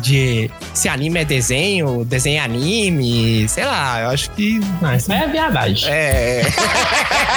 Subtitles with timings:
[0.00, 4.60] de se anime é desenho, desenho é anime, sei lá, eu acho que.
[4.80, 5.88] Não, isso aí é viadagem.
[5.90, 6.42] É.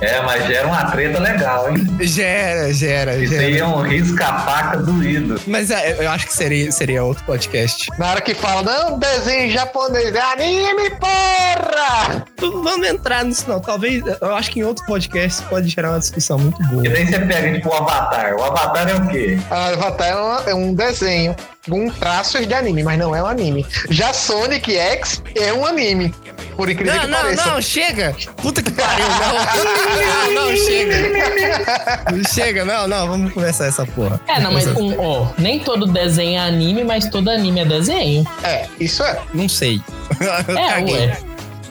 [0.00, 1.86] É, mas gera uma treta legal, hein?
[2.00, 3.64] gera, gera, Isso aí gera.
[3.64, 5.40] é um risca-faca doído.
[5.46, 7.88] Mas é, eu acho que seria, seria outro podcast.
[7.98, 12.24] Na hora que fala, não, desenho japonês, é anime, porra!
[12.40, 13.60] Vamos entrar nisso, não.
[13.60, 16.84] Talvez, eu acho que em outro podcast pode gerar uma discussão muito boa.
[16.86, 18.34] E daí você pega, tipo, o Avatar.
[18.36, 19.38] O Avatar é o quê?
[19.50, 21.34] A Avatar é uma- é um desenho
[21.68, 23.66] com traços de anime, mas não é um anime.
[23.90, 26.14] Já Sonic X é um anime,
[26.56, 27.46] por incrível Não, que não, pareça.
[27.50, 28.16] não, chega!
[28.36, 30.34] Puta que pariu, não!
[30.34, 32.12] não, não, chega!
[32.12, 34.20] Não chega, não, não, vamos começar essa porra.
[34.28, 38.26] É, não, mas um, ó, nem todo desenho é anime, mas todo anime é desenho.
[38.42, 39.18] É, isso é.
[39.32, 39.80] Não sei.
[40.20, 40.94] É, Caguei.
[40.94, 41.18] ué.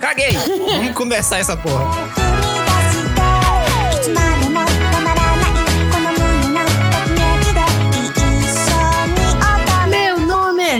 [0.01, 0.31] Caguei!
[0.33, 2.42] Vamos começar essa porra.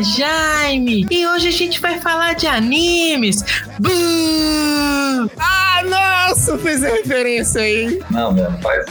[0.04, 3.42] É Jaime e hoje a gente vai falar de animes.
[5.40, 8.02] Ah, nossa, fez a referência aí.
[8.12, 8.86] Não, mano, faz.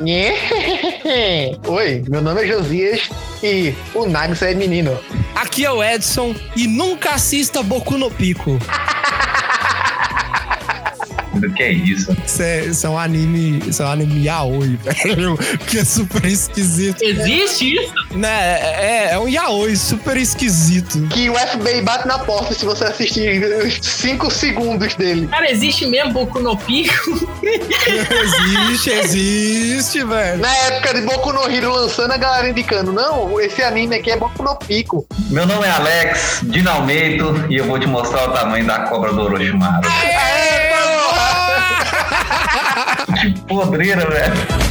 [1.66, 3.08] Oi, meu nome é Josias
[3.42, 4.98] e o Nags é menino.
[5.34, 8.58] Aqui é o Edson e nunca assista Boku no Pico.
[11.32, 12.16] O que é isso?
[12.26, 13.62] Isso é, isso é um anime.
[13.66, 15.38] Isso é um anime yaoi, velho.
[15.66, 17.02] Que é super esquisito.
[17.02, 17.92] Existe isso?
[18.12, 18.28] Né?
[18.28, 21.06] É, é um yaoi super esquisito.
[21.08, 25.26] Que o FBI bate na porta se você assistir os 5 segundos dele.
[25.28, 27.28] Cara, existe mesmo Boku no Pico?
[28.10, 30.38] Existe, existe, velho.
[30.40, 34.16] Na época de Boku no Hero lançando, a galera indicando, não, esse anime aqui é
[34.16, 35.06] Boku no Pico.
[35.30, 39.22] Meu nome é Alex Dinalmeito e eu vou te mostrar o tamanho da cobra do
[39.22, 39.88] Orochimaru.
[39.88, 40.69] É, porra!
[43.20, 44.70] de podreira, velho.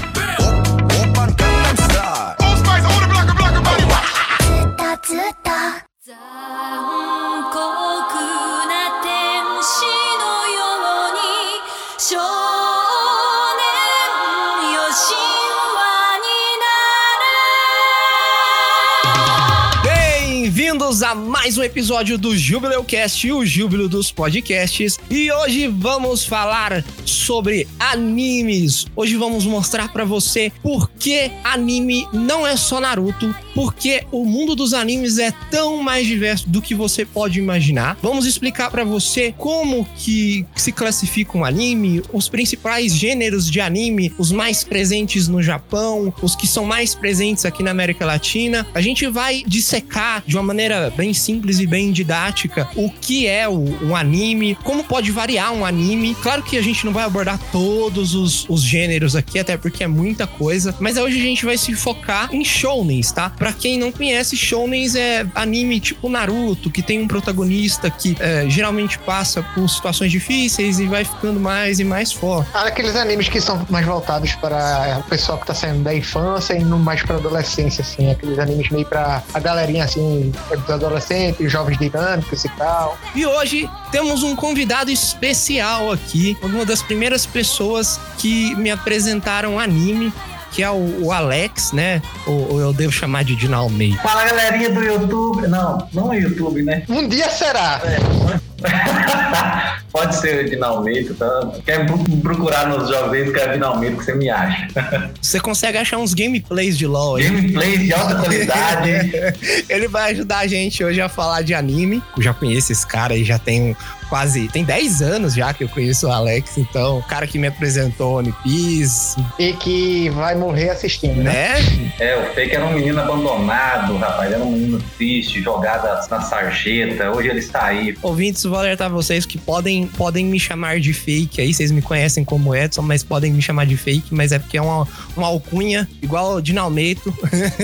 [19.84, 25.00] Bem-vindos a mais um episódio do Jubileucast, o júbilo dos podcasts.
[25.10, 28.86] E hoje vamos falar sobre animes.
[28.96, 34.56] Hoje vamos mostrar pra você por que anime não é só Naruto, porque o mundo
[34.56, 37.98] dos animes é tão mais diverso do que você pode imaginar.
[38.02, 44.14] Vamos explicar pra você como que se classifica um anime, os principais gêneros de anime,
[44.18, 48.66] os mais presentes no Japão, os que são mais presentes aqui na América Latina.
[48.74, 53.48] A gente vai dissecar de uma maneira bem simples e bem didática o que é
[53.48, 56.16] um anime, como pode variar um anime.
[56.16, 59.88] Claro que a gente não vai abordar todos os, os gêneros aqui, até porque é
[59.88, 63.30] muita coisa, mas hoje a gente vai se focar em shounens, tá?
[63.30, 68.50] Pra quem não conhece, shounens é anime tipo Naruto, que tem um protagonista que é,
[68.50, 72.50] geralmente passa por situações difíceis e vai ficando mais e mais forte.
[72.54, 76.62] Aqueles animes que são mais voltados para o pessoal que tá saindo da infância e
[76.62, 78.12] indo mais pra adolescência, assim.
[78.12, 82.98] Aqueles animes meio pra a galerinha, assim, dos adolescentes, jovens dinâmicos e tal.
[83.16, 90.12] E hoje temos um convidado especial aqui, uma das primeiras pessoas que me apresentaram anime,
[90.52, 92.02] que é o, o Alex, né?
[92.26, 93.96] Ou, ou eu devo chamar de Dinalmei.
[94.02, 95.48] Fala galerinha do YouTube.
[95.48, 96.84] Não, não é YouTube, né?
[96.90, 97.80] Um dia será.
[99.92, 101.52] Pode ser o Dinalmeito, tá?
[101.66, 104.68] Quer pro- procurar nos jovens que é Dinalmeito que você me acha.
[105.22, 107.24] Você consegue achar uns gameplays de LoL aí.
[107.26, 108.90] Gameplays de alta qualidade.
[109.70, 112.02] Ele vai ajudar a gente hoje a falar de anime.
[112.18, 113.76] Eu já conheço esse cara e já tem
[114.10, 114.48] quase.
[114.48, 116.58] Tem 10 anos já que eu conheço o Alex.
[116.58, 121.60] Então, o cara que me apresentou One Piece, E que vai morrer assistindo, né?
[121.60, 121.92] né?
[122.00, 124.32] É, o Fake era um menino abandonado, rapaz.
[124.32, 127.12] Era um menino triste, jogado na sarjeta.
[127.12, 127.96] Hoje ele está aí.
[128.02, 131.54] Ouvintes, vou alertar vocês que podem, podem me chamar de fake aí.
[131.54, 134.62] Vocês me conhecem como Edson, mas podem me chamar de fake, mas é porque é
[134.62, 137.14] uma, uma alcunha igual o Dinalmeito.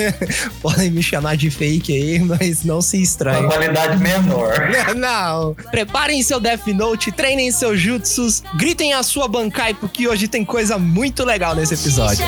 [0.61, 3.47] podem me chamar de fake aí, mas não se Uma estranhem.
[3.47, 4.53] qualidade menor.
[4.95, 10.43] Não, preparem seu Death Note, treinem seus jutsus, gritem a sua Bankai, porque hoje tem
[10.45, 12.25] coisa muito legal nesse 死 episódio.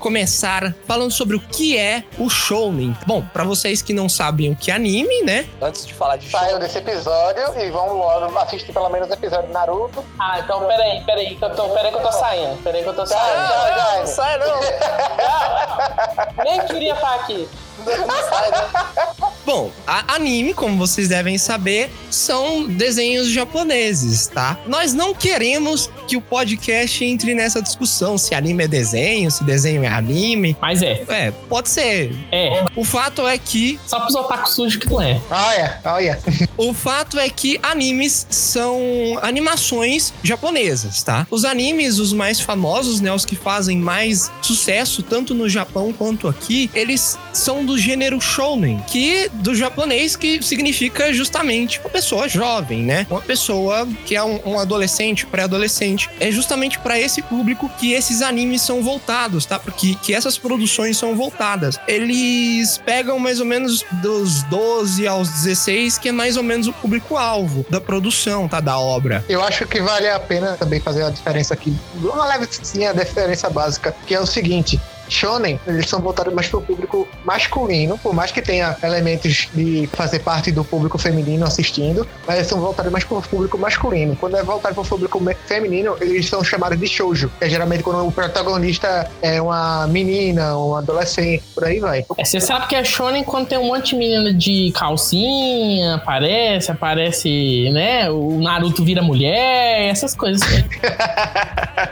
[0.00, 2.96] Começar falando sobre o que é o shounen.
[3.06, 5.48] Bom, pra vocês que não sabem o que é anime, né?
[5.62, 9.46] Antes de falar de Saiu desse episódio e vamos logo assistir pelo menos o episódio
[9.46, 10.04] de Naruto.
[10.18, 12.62] Ah, então peraí, peraí, que eu tô, peraí que eu tô saindo.
[12.62, 13.46] Peraí que eu tô saindo.
[13.46, 14.06] tchau, Não, Jaime.
[14.06, 14.60] sai não.
[16.44, 17.48] Nem queria estar aqui.
[19.44, 24.56] Bom, a anime, como vocês devem saber, são desenhos japoneses, tá?
[24.66, 29.82] Nós não queremos que o podcast entre nessa discussão se anime é desenho, se desenho
[29.82, 30.56] é anime.
[30.60, 32.14] Mas é, É, pode ser.
[32.30, 32.64] é.
[32.76, 35.20] O fato é que Só pros otaku sujos que não é.
[35.30, 36.20] Olha, olha.
[36.56, 38.78] O fato é que animes são
[39.22, 41.26] animações japonesas, tá?
[41.30, 46.28] Os animes, os mais famosos, né, os que fazem mais sucesso tanto no Japão quanto
[46.28, 52.82] aqui, eles são do gênero shounen, que do japonês que significa justamente uma pessoa jovem,
[52.82, 53.06] né?
[53.08, 56.10] Uma pessoa que é um, um adolescente, pré-adolescente.
[56.18, 59.56] É justamente para esse público que esses animes são voltados, tá?
[59.56, 61.78] Porque que essas produções são voltadas.
[61.86, 66.72] Eles pegam mais ou menos dos 12 aos 16, que é mais ou menos o
[66.72, 68.58] público-alvo da produção, tá?
[68.58, 69.24] Da obra.
[69.28, 71.72] Eu acho que vale a pena também fazer a diferença aqui.
[72.02, 74.80] Uma leve sim, a diferença básica, que é o seguinte.
[75.10, 79.88] Shonen, eles são voltados mais para o público masculino, por mais que tenha elementos de
[79.92, 84.16] fazer parte do público feminino assistindo, mas eles são voltados mais para o público masculino.
[84.16, 87.82] Quando é voltado para o público feminino, eles são chamados de shoujo, que é geralmente
[87.82, 92.04] quando o protagonista é uma menina, um adolescente, por aí vai.
[92.16, 96.70] É, Você sabe que é shonen quando tem um monte de menina de calcinha, aparece,
[96.70, 98.10] aparece, né?
[98.10, 100.42] O Naruto vira mulher, essas coisas.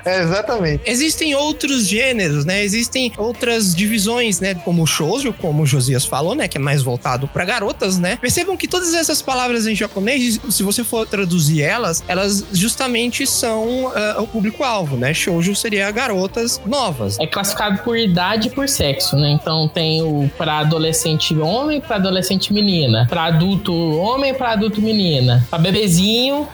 [0.04, 0.82] É, exatamente.
[0.86, 2.62] Existem outros gêneros, né?
[2.62, 4.54] Existem outras divisões, né?
[4.54, 6.48] Como o shoujo, como o Josias falou, né?
[6.48, 8.16] Que é mais voltado para garotas, né?
[8.20, 13.92] Percebam que todas essas palavras em japonês, se você for traduzir elas, elas justamente são
[13.94, 15.14] ah, o público-alvo, né?
[15.14, 17.18] Shoujo seria garotas novas.
[17.18, 19.30] É classificado por idade e por sexo, né?
[19.30, 25.46] Então tem o pra adolescente homem, pra adolescente menina, pra adulto homem, pra adulto menina,
[25.50, 26.48] pra bebezinho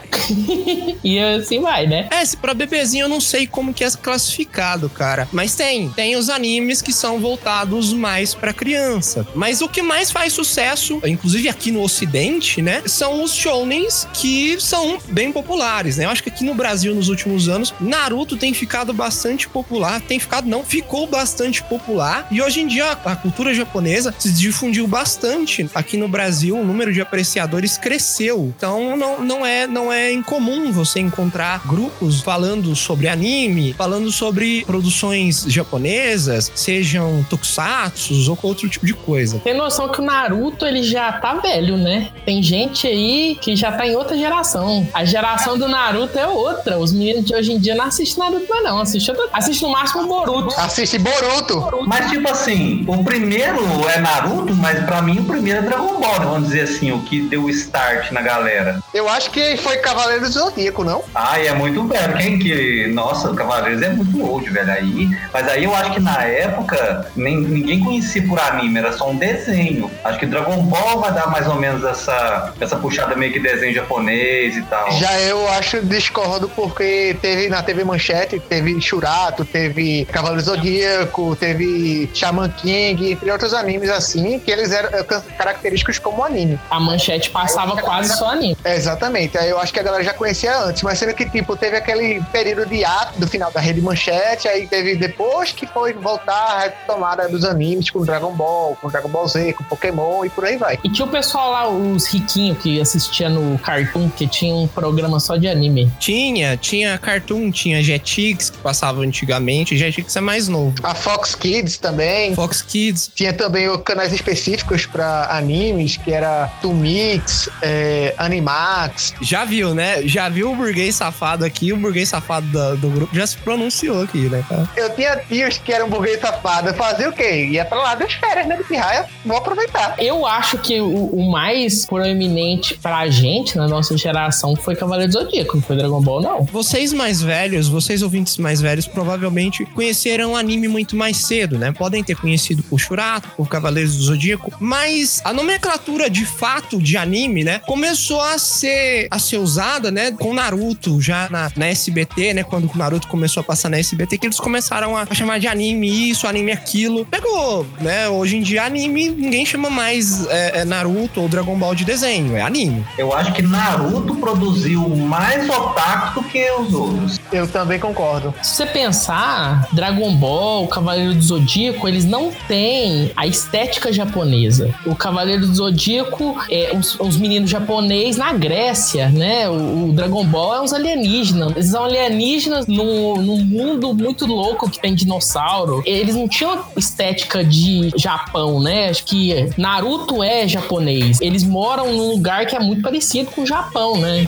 [1.02, 2.08] e assim vai, né?
[2.10, 5.28] É, se pra bebezinho eu não sei como que é classificado, cara.
[5.32, 5.88] Mas tem.
[5.90, 6.43] Tem os animes
[6.84, 9.26] que são voltados mais pra criança.
[9.34, 12.82] Mas o que mais faz sucesso, inclusive aqui no ocidente, né?
[12.86, 16.04] São os shounens que são bem populares, né?
[16.04, 20.00] Eu acho que aqui no Brasil, nos últimos anos, Naruto tem ficado bastante popular.
[20.00, 22.26] Tem ficado, não, ficou bastante popular.
[22.30, 25.68] E hoje em dia, a cultura japonesa se difundiu bastante.
[25.74, 28.52] Aqui no Brasil, o número de apreciadores cresceu.
[28.56, 34.64] Então, não, não, é, não é incomum você encontrar grupos falando sobre anime, falando sobre
[34.64, 39.38] produções japonesas, sejam tokusatsus ou outro tipo de coisa.
[39.38, 42.10] Tem noção que o Naruto ele já tá velho, né?
[42.24, 44.86] Tem gente aí que já tá em outra geração.
[44.92, 46.78] A geração do Naruto é outra.
[46.78, 48.80] Os meninos de hoje em dia não assistem Naruto, mais não.
[48.80, 50.54] Assiste, outra- assiste no máximo Boruto.
[50.58, 51.84] Assiste Boruto.
[51.86, 53.58] Mas, tipo assim, o primeiro
[53.88, 57.20] é Naruto, mas pra mim o primeiro é Dragon Ball, vamos dizer assim, o que
[57.22, 58.80] deu o start na galera.
[58.92, 61.02] Eu acho que foi Cavaleiro do Zodíaco, não?
[61.14, 62.16] Ai, é muito velho.
[62.16, 62.86] Quem que.
[62.88, 64.70] Nossa, o Cavaleiros é muito old, velho.
[64.70, 65.10] Aí.
[65.32, 69.16] Mas aí eu acho que na época nem, ninguém conhecia por anime, era só um
[69.16, 69.90] desenho.
[70.04, 73.74] Acho que Dragon Ball vai dar mais ou menos essa, essa puxada meio que desenho
[73.74, 74.90] japonês e tal.
[74.92, 81.36] Já eu acho discordo porque teve na TV Manchete, teve Shurato, teve Cavaleiro do Zodíaco,
[81.36, 85.04] teve Shaman King, entre outros animes assim, que eles eram eh,
[85.36, 86.58] característicos como anime.
[86.70, 88.56] A manchete passava quase só anime.
[88.64, 89.36] É, exatamente.
[89.38, 92.22] Aí eu acho que a galera já conhecia antes, mas sendo que, tipo, teve aquele
[92.32, 96.60] período de ato do final da rede manchete, aí teve depois que foi voltar a
[96.60, 100.56] retomada dos animes com Dragon Ball, com Dragon Ball Z, com Pokémon e por aí
[100.56, 100.78] vai.
[100.84, 105.18] E tinha o pessoal lá, os riquinhos, que assistia no Cartoon, que tinha um programa
[105.18, 105.90] só de anime.
[105.98, 109.76] Tinha, tinha Cartoon, tinha Jetix, que passava antigamente.
[109.76, 110.74] Jetix é mais novo.
[110.82, 112.34] A Fox Kids também.
[112.34, 113.10] Fox Kids.
[113.14, 119.14] Tinha também os canais específicos para animes, que era Tumix, é, Animax.
[119.22, 120.02] Já viu, né?
[120.06, 124.02] Já viu o burguês safado aqui, o burguês safado da- do grupo já se pronunciou
[124.02, 124.68] aqui, né, cara?
[124.76, 126.74] Eu tinha tios que eram burguês safado.
[126.74, 127.46] Fazia o quê?
[127.46, 128.56] Ia pra lá das férias, né?
[128.56, 129.06] De pirraia.
[129.24, 129.94] Vou aproveitar.
[129.98, 135.18] Eu acho que o, o mais proeminente pra gente, na nossa geração, foi Cavaleiro do
[135.18, 136.42] Zodíaco, não foi Dragon Ball, não.
[136.44, 141.72] Vocês mais velhos, vocês ouvintes mais velhos, provavelmente conheceram o anime muito mais cedo, né?
[141.72, 146.96] Podem ter conhecido por Shurato, por Cavaleiros do Zodíaco, mas a nomenclatura de fato de
[146.96, 152.34] anime, né, começou a ser a ser usada, né, com Naruto já na, na SBT,
[152.34, 155.46] né, quando o Naruto começou a passar na SBT, que eles começaram a chamar de
[155.46, 157.04] anime anime isso, anime aquilo.
[157.06, 158.08] Pegou, né?
[158.08, 162.36] Hoje em dia, anime, ninguém chama mais é, é Naruto ou Dragon Ball de desenho,
[162.36, 162.84] é anime.
[162.96, 167.20] Eu acho que Naruto produziu mais otaku do que os outros.
[167.32, 168.34] Eu também concordo.
[168.42, 174.74] Se você pensar, Dragon Ball, Cavaleiro do Zodíaco, eles não têm a estética japonesa.
[174.86, 179.48] O Cavaleiro do Zodíaco é os, os meninos japoneses na Grécia, né?
[179.48, 181.52] O, o Dragon Ball é uns alienígenas.
[181.52, 185.73] Eles são alienígenas num, num mundo muito louco que tem dinossauro.
[185.84, 188.88] Eles não tinham estética de Japão, né?
[188.88, 191.20] Acho que Naruto é japonês.
[191.20, 194.26] Eles moram num lugar que é muito parecido com o Japão, né?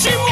[0.00, 0.29] く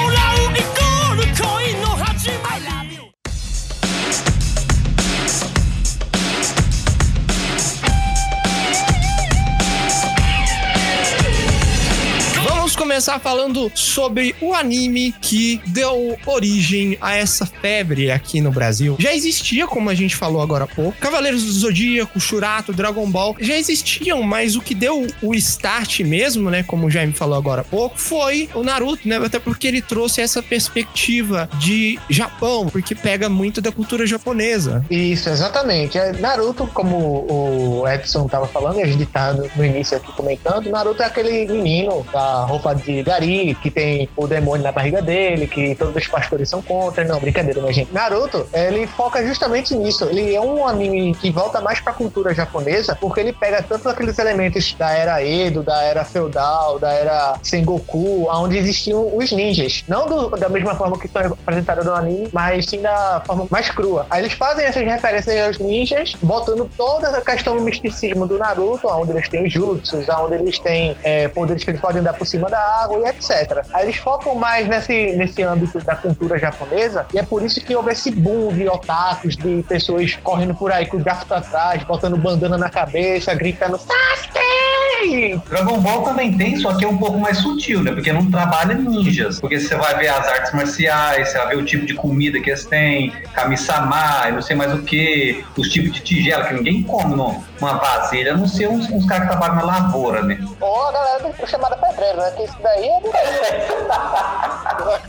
[12.98, 18.96] começar falando sobre o anime que deu origem a essa febre aqui no Brasil.
[18.98, 23.36] Já existia, como a gente falou agora há pouco, Cavaleiros do Zodíaco, Shurato, Dragon Ball,
[23.38, 27.60] já existiam, mas o que deu o start mesmo, né, como o Jaime falou agora
[27.60, 32.96] há pouco, foi o Naruto, né, até porque ele trouxe essa perspectiva de Japão, porque
[32.96, 34.84] pega muito da cultura japonesa.
[34.90, 35.96] Isso, exatamente.
[35.96, 36.96] É, Naruto, como
[37.30, 41.06] o Edson tava falando, e a gente tá no, no início aqui comentando, Naruto é
[41.06, 45.94] aquele menino da roupa de gari, que tem o demônio na barriga dele, que todos
[45.96, 47.04] os pastores são contra.
[47.04, 47.92] Não, brincadeira, minha gente.
[47.92, 50.04] Naruto, ele foca justamente nisso.
[50.06, 54.18] Ele é um anime que volta mais pra cultura japonesa, porque ele pega tanto aqueles
[54.18, 59.84] elementos da era Edo, da era feudal, da era Sengoku, onde existiam os ninjas.
[59.88, 63.68] Não do- da mesma forma que são apresentados no anime, mas sim da forma mais
[63.70, 64.06] crua.
[64.10, 68.88] Aí eles fazem essas referências aos ninjas, botando toda a questão do misticismo do Naruto,
[68.88, 72.26] onde eles têm os jutsus, onde eles têm é, poderes que eles podem dar por
[72.26, 73.64] cima da e etc.
[73.72, 77.74] Aí eles focam mais nesse, nesse âmbito da cultura japonesa, e é por isso que
[77.74, 81.82] houve esse boom de otakus, de pessoas correndo por aí com o braço pra trás,
[81.84, 85.40] botando bandana na cabeça, gritando Sasuke!
[85.48, 87.92] Dragon Ball também tem, só que é um pouco mais sutil, né?
[87.92, 89.40] Porque não trabalha ninjas.
[89.40, 92.50] Porque você vai ver as artes marciais, você vai ver o tipo de comida que
[92.50, 97.14] eles têm, kami-sama, não sei mais o que, os tipos de tigela, que ninguém come
[97.14, 100.38] no- numa vasilha, a não ser uns, uns caras que trabalham na lavoura, né?
[100.60, 102.30] Ou a galera chamada pedreiro, né?
[102.36, 102.98] Que daí é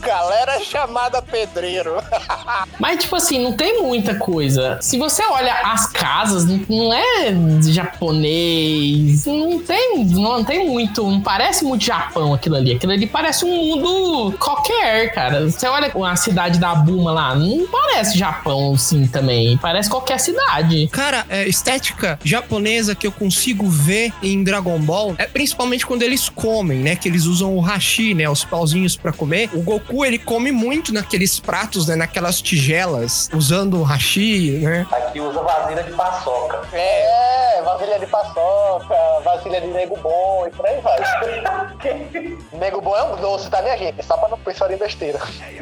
[0.00, 1.96] Galera chamada pedreiro.
[2.78, 4.78] Mas, tipo assim, não tem muita coisa.
[4.80, 7.32] Se você olha as casas, não- não é
[7.70, 9.26] japonês.
[9.26, 11.02] Não tem, não tem muito.
[11.08, 12.74] Não parece muito Japão aquilo ali.
[12.74, 15.48] Aquilo ali parece um mundo qualquer, cara.
[15.50, 19.56] Você olha a cidade da Buma lá, não parece Japão, sim, também.
[19.58, 20.88] Parece qualquer cidade.
[20.88, 26.28] Cara, é, estética japonesa que eu consigo ver em Dragon Ball é principalmente quando eles
[26.28, 26.96] comem, né?
[26.96, 28.28] Que eles usam o hashi, né?
[28.28, 29.50] Os pauzinhos pra comer.
[29.54, 31.96] O Goku, ele come muito naqueles pratos, né?
[31.96, 34.86] Naquelas tigelas, usando o hashi, né?
[34.90, 36.60] Aqui usa vasilha de paçoca.
[36.72, 38.94] É, vasilha de paçoca,
[39.24, 41.00] vasilha de nego bom e por aí vai.
[42.58, 44.04] nego bom é um doce, tá, minha gente?
[44.04, 45.18] Só pra não pensar em besteira.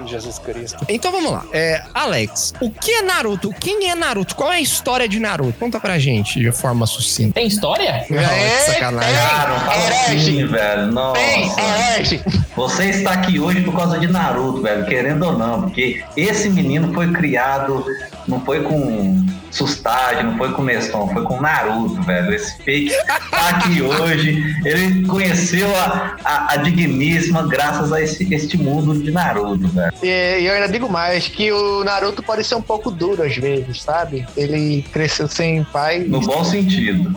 [0.06, 0.84] Jesus Cristo.
[0.88, 1.44] Então vamos lá.
[1.52, 3.50] É, Alex, o que é Naruto?
[3.60, 4.34] Quem é Naruto?
[4.34, 5.58] Qual é a história de Naruto?
[5.58, 7.34] Conta pra gente de forma sucinta.
[7.34, 8.06] Tem história?
[8.08, 9.14] Não, que sacanagem.
[9.14, 10.86] Fala assim, velho.
[10.92, 11.20] Nossa.
[11.20, 12.20] Tem, herege!
[12.56, 16.92] Você está aqui hoje por causa de Naruto, velho, querendo ou não, porque esse menino
[16.92, 17.84] foi criado,
[18.26, 19.24] não foi com
[19.58, 22.34] sustagem, não foi com Neston, foi com Naruto, velho.
[22.34, 22.92] Esse fake
[23.30, 24.56] tá aqui hoje.
[24.64, 29.92] Ele conheceu a, a, a digníssima graças a esse, este mundo de Naruto, velho.
[30.02, 33.36] E e eu ainda digo mais, que o Naruto pode ser um pouco duro às
[33.36, 34.26] vezes, sabe?
[34.36, 36.00] Ele cresceu sem pai.
[36.00, 37.14] No bom sentido.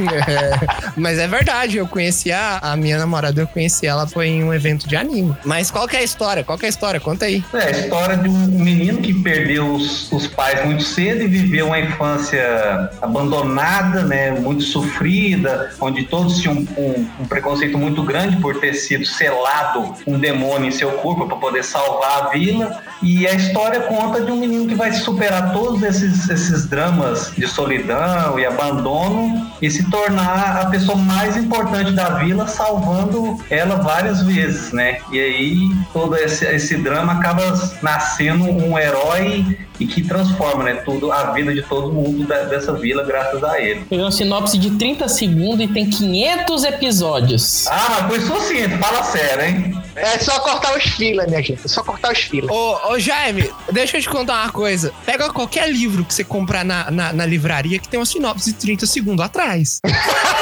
[0.00, 4.44] É, mas é verdade, eu conheci a, a minha namorada, eu conheci ela foi em
[4.44, 5.36] um evento de anime.
[5.44, 6.42] Mas qual que é a história?
[6.44, 7.00] Qual que é a história?
[7.00, 7.44] Conta aí.
[7.52, 11.66] É a história de um menino que perdeu os, os pais muito cedo e viveu
[11.66, 18.60] uma infância abandonada, né, muito sofrida, onde todos tinham um, um preconceito muito grande por
[18.60, 22.80] ter sido selado um demônio em seu corpo para poder salvar a vila.
[23.02, 27.46] E a história conta de um menino que vai superar todos esses, esses dramas de
[27.46, 34.22] solidão e abandono e se tornar a pessoa mais importante da vila, salvando ela várias
[34.22, 34.98] vezes, né?
[35.10, 37.42] E aí todo esse, esse drama acaba
[37.82, 42.72] nascendo um herói e que transforma, né, tudo a vida de todo mundo da- dessa
[42.74, 43.84] vila graças a ele.
[43.88, 47.66] Foi uma sinopse de 30 segundos e tem 500 episódios.
[47.68, 49.82] Ah, mas foi sucinto, fala sério, hein?
[49.96, 51.60] É só cortar os filas, minha gente.
[51.64, 52.50] É só cortar os filas.
[52.50, 54.92] Ô, ô Jaime, deixa eu te contar uma coisa.
[55.04, 58.58] Pega qualquer livro que você comprar na, na, na livraria que tem uma sinopse de
[58.58, 59.80] 30 segundos atrás.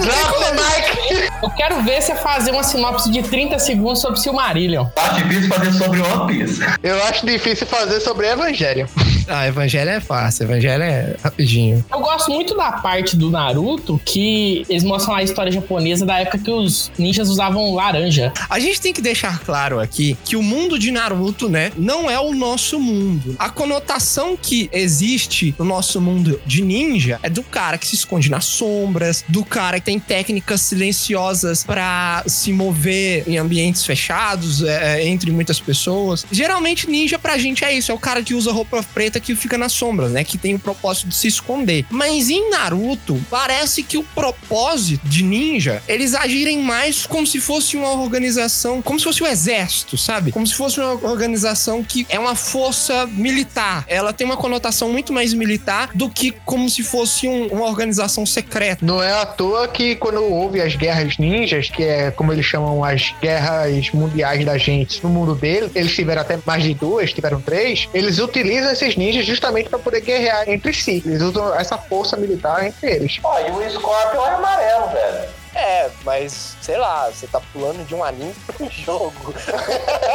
[0.00, 1.28] Drop the mic!
[1.42, 4.86] Eu quero ver você fazer uma sinopse de 30 segundos sobre Silmarillion.
[4.96, 6.60] Eu acho difícil fazer sobre One Piece.
[6.82, 8.88] Eu acho difícil fazer sobre Evangelho.
[9.28, 11.84] Ah, Evangelho é fácil, Evangelho é rapidinho.
[11.90, 16.38] Eu gosto muito da parte do Naruto que eles mostram a história japonesa da época
[16.38, 18.32] que os ninjas usavam laranja.
[18.48, 22.18] A gente tem que deixar claro aqui que o mundo de Naruto, né, não é
[22.18, 23.36] o nosso mundo.
[23.38, 28.30] A conotação que existe no nosso mundo de ninja é do cara que se esconde
[28.30, 35.02] nas sombras, do cara que tem técnicas silenciosas pra se mover em ambientes fechados, é,
[35.02, 36.24] é, entre muitas pessoas.
[36.30, 39.56] Geralmente, ninja pra gente é isso: é o cara que usa roupa preta que fica
[39.58, 40.24] nas sombras, né?
[40.24, 41.84] Que tem o propósito de se esconder.
[41.90, 47.76] Mas em Naruto, parece que o propósito de ninja, eles agirem mais como se fosse
[47.76, 50.30] uma organização, como se fosse o exército, sabe?
[50.32, 53.84] Como se fosse uma organização que é uma força militar.
[53.88, 58.24] Ela tem uma conotação muito mais militar do que como se fosse um- uma organização
[58.26, 58.84] secreta.
[58.84, 62.82] Não é à toa que quando houve as guerras ninjas, que é como eles chamam
[62.84, 67.40] as guerras mundiais da gente no mundo dele, eles tiveram até mais de duas, tiveram
[67.40, 71.02] três, eles utilizam esses ninjas justamente para poder guerrear entre si.
[71.04, 73.18] Eles usam essa força militar entre eles.
[73.22, 75.28] Ó, e o Scorpion é amarelo, velho.
[75.58, 79.34] É, mas sei lá, você tá pulando de um anime pra um jogo.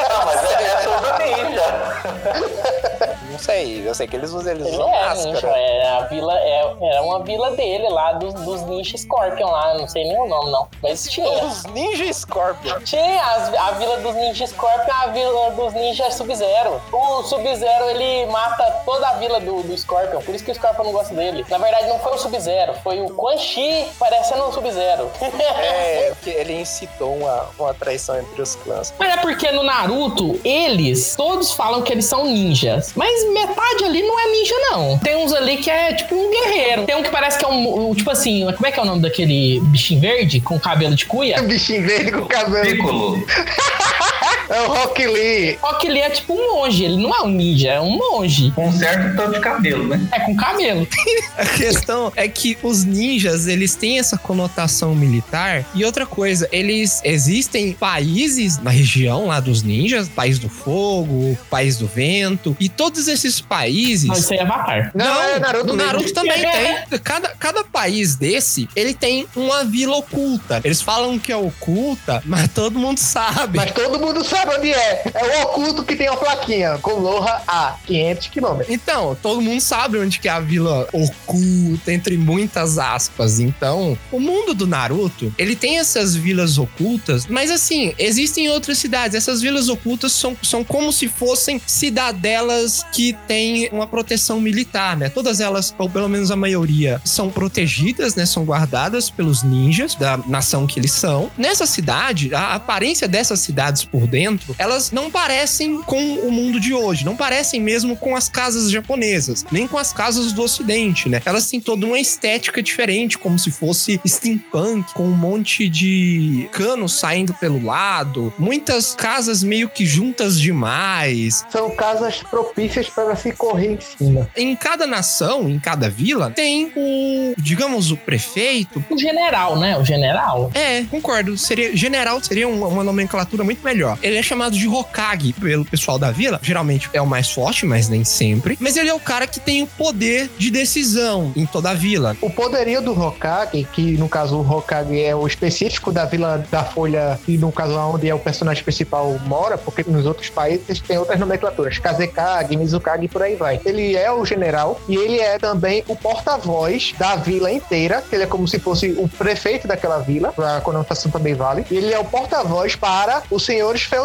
[0.09, 3.13] Não, mas é, é todo ninja.
[3.29, 5.57] Não sei, eu sei que eles usam, eles Ele usam é ninja, máscara.
[5.57, 9.87] é a vila, é, era uma vila dele lá, dos, dos ninja Scorpion lá, não
[9.87, 11.43] sei nem o nome não, mas tinha.
[11.45, 12.79] Os Ninja Scorpion.
[12.81, 16.81] Tinha as- a vila dos ninja Scorpion a vila dos ninja Sub-Zero.
[16.91, 20.83] O Sub-Zero, ele mata toda a vila do, do Scorpion, por isso que o Scorpion
[20.85, 21.45] não gosta dele.
[21.49, 25.11] Na verdade, não foi o Sub-Zero, foi o Quan Chi parecendo o Sub-Zero.
[25.39, 28.93] É, porque ele incitou uma, uma traição entre os clãs.
[28.97, 32.91] Mas é porque no Naruto, eles, todos falam que eles são ninjas.
[32.95, 34.97] Mas metade ali não é ninja, não.
[34.99, 36.85] Tem uns ali que é tipo um guerreiro.
[36.85, 37.89] Tem um que parece que é um.
[37.89, 41.05] um- tipo assim, como é que é o nome daquele bichinho verde com cabelo de
[41.05, 41.41] cuia?
[41.43, 42.65] Bichinho verde com cabelo.
[42.65, 43.25] Piccolo.
[44.53, 45.57] É o Rock Lee.
[45.81, 48.51] Que ele é tipo um monge, ele não é um ninja, é um monge.
[48.51, 49.99] Com um certo tanto de cabelo, né?
[50.11, 50.87] É com cabelo.
[51.35, 55.65] A questão é que os ninjas, eles têm essa conotação militar.
[55.73, 61.77] E outra coisa, eles existem países na região lá dos ninjas, País do Fogo, País
[61.77, 64.05] do Vento, e todos esses países.
[64.05, 64.91] Mas isso aí é Avatar.
[64.93, 65.75] Não, é Naruto.
[65.75, 66.99] Naruto também tem.
[67.03, 70.61] Cada, cada país desse, ele tem uma vila oculta.
[70.63, 73.57] Eles falam que é oculta, mas todo mundo sabe.
[73.57, 75.03] Mas todo mundo sabe onde é.
[75.13, 76.77] É o oculto que tem a plaquinha.
[76.79, 78.73] Konoha a 500 quilômetros.
[78.73, 83.39] Então, todo mundo sabe onde que é a vila oculta, entre muitas aspas.
[83.39, 89.15] Então, o mundo do Naruto, ele tem essas vilas ocultas, mas assim, existem outras cidades.
[89.15, 95.09] Essas vilas ocultas são, são como se fossem cidadelas que têm uma proteção militar, né?
[95.09, 98.25] Todas elas, ou pelo menos a maioria, são protegidas, né?
[98.25, 101.31] São guardadas pelos ninjas da nação que eles são.
[101.37, 104.22] Nessa cidade, a aparência dessas cidades por dentro,
[104.57, 109.45] elas não parecem com o mundo de hoje, não parecem mesmo com as casas japonesas,
[109.51, 111.21] nem com as casas do ocidente, né?
[111.25, 116.93] Elas têm toda uma estética diferente, como se fosse steampunk, com um monte de canos
[116.93, 121.45] saindo pelo lado, muitas casas meio que juntas demais.
[121.49, 124.29] São casas propícias para se correr em cima.
[124.35, 128.83] Em cada nação, em cada vila, tem o, digamos, o prefeito.
[128.89, 129.77] O general, né?
[129.77, 130.51] O general.
[130.53, 131.37] É, concordo.
[131.37, 133.97] Seria general seria uma, uma nomenclatura muito melhor.
[134.01, 136.39] Ele é chamado de Hokage pelo pessoal da vila.
[136.41, 138.57] Geralmente é o mais forte, mas nem sempre.
[138.59, 142.15] Mas ele é o cara que tem o poder de decisão em toda a vila.
[142.21, 146.63] O poderio do Hokage, que no caso o Hokage é o específico da Vila da
[146.63, 150.97] Folha, e no caso onde é o personagem principal mora, porque nos outros países tem
[150.97, 153.59] outras nomenclaturas, Kazekage, Mizukage e por aí vai.
[153.65, 158.27] Ele é o general e ele é também o porta-voz da vila inteira, ele é
[158.27, 161.65] como se fosse o prefeito daquela vila, a conotação também vale.
[161.69, 164.02] Ele é o porta-voz para os senhores feudais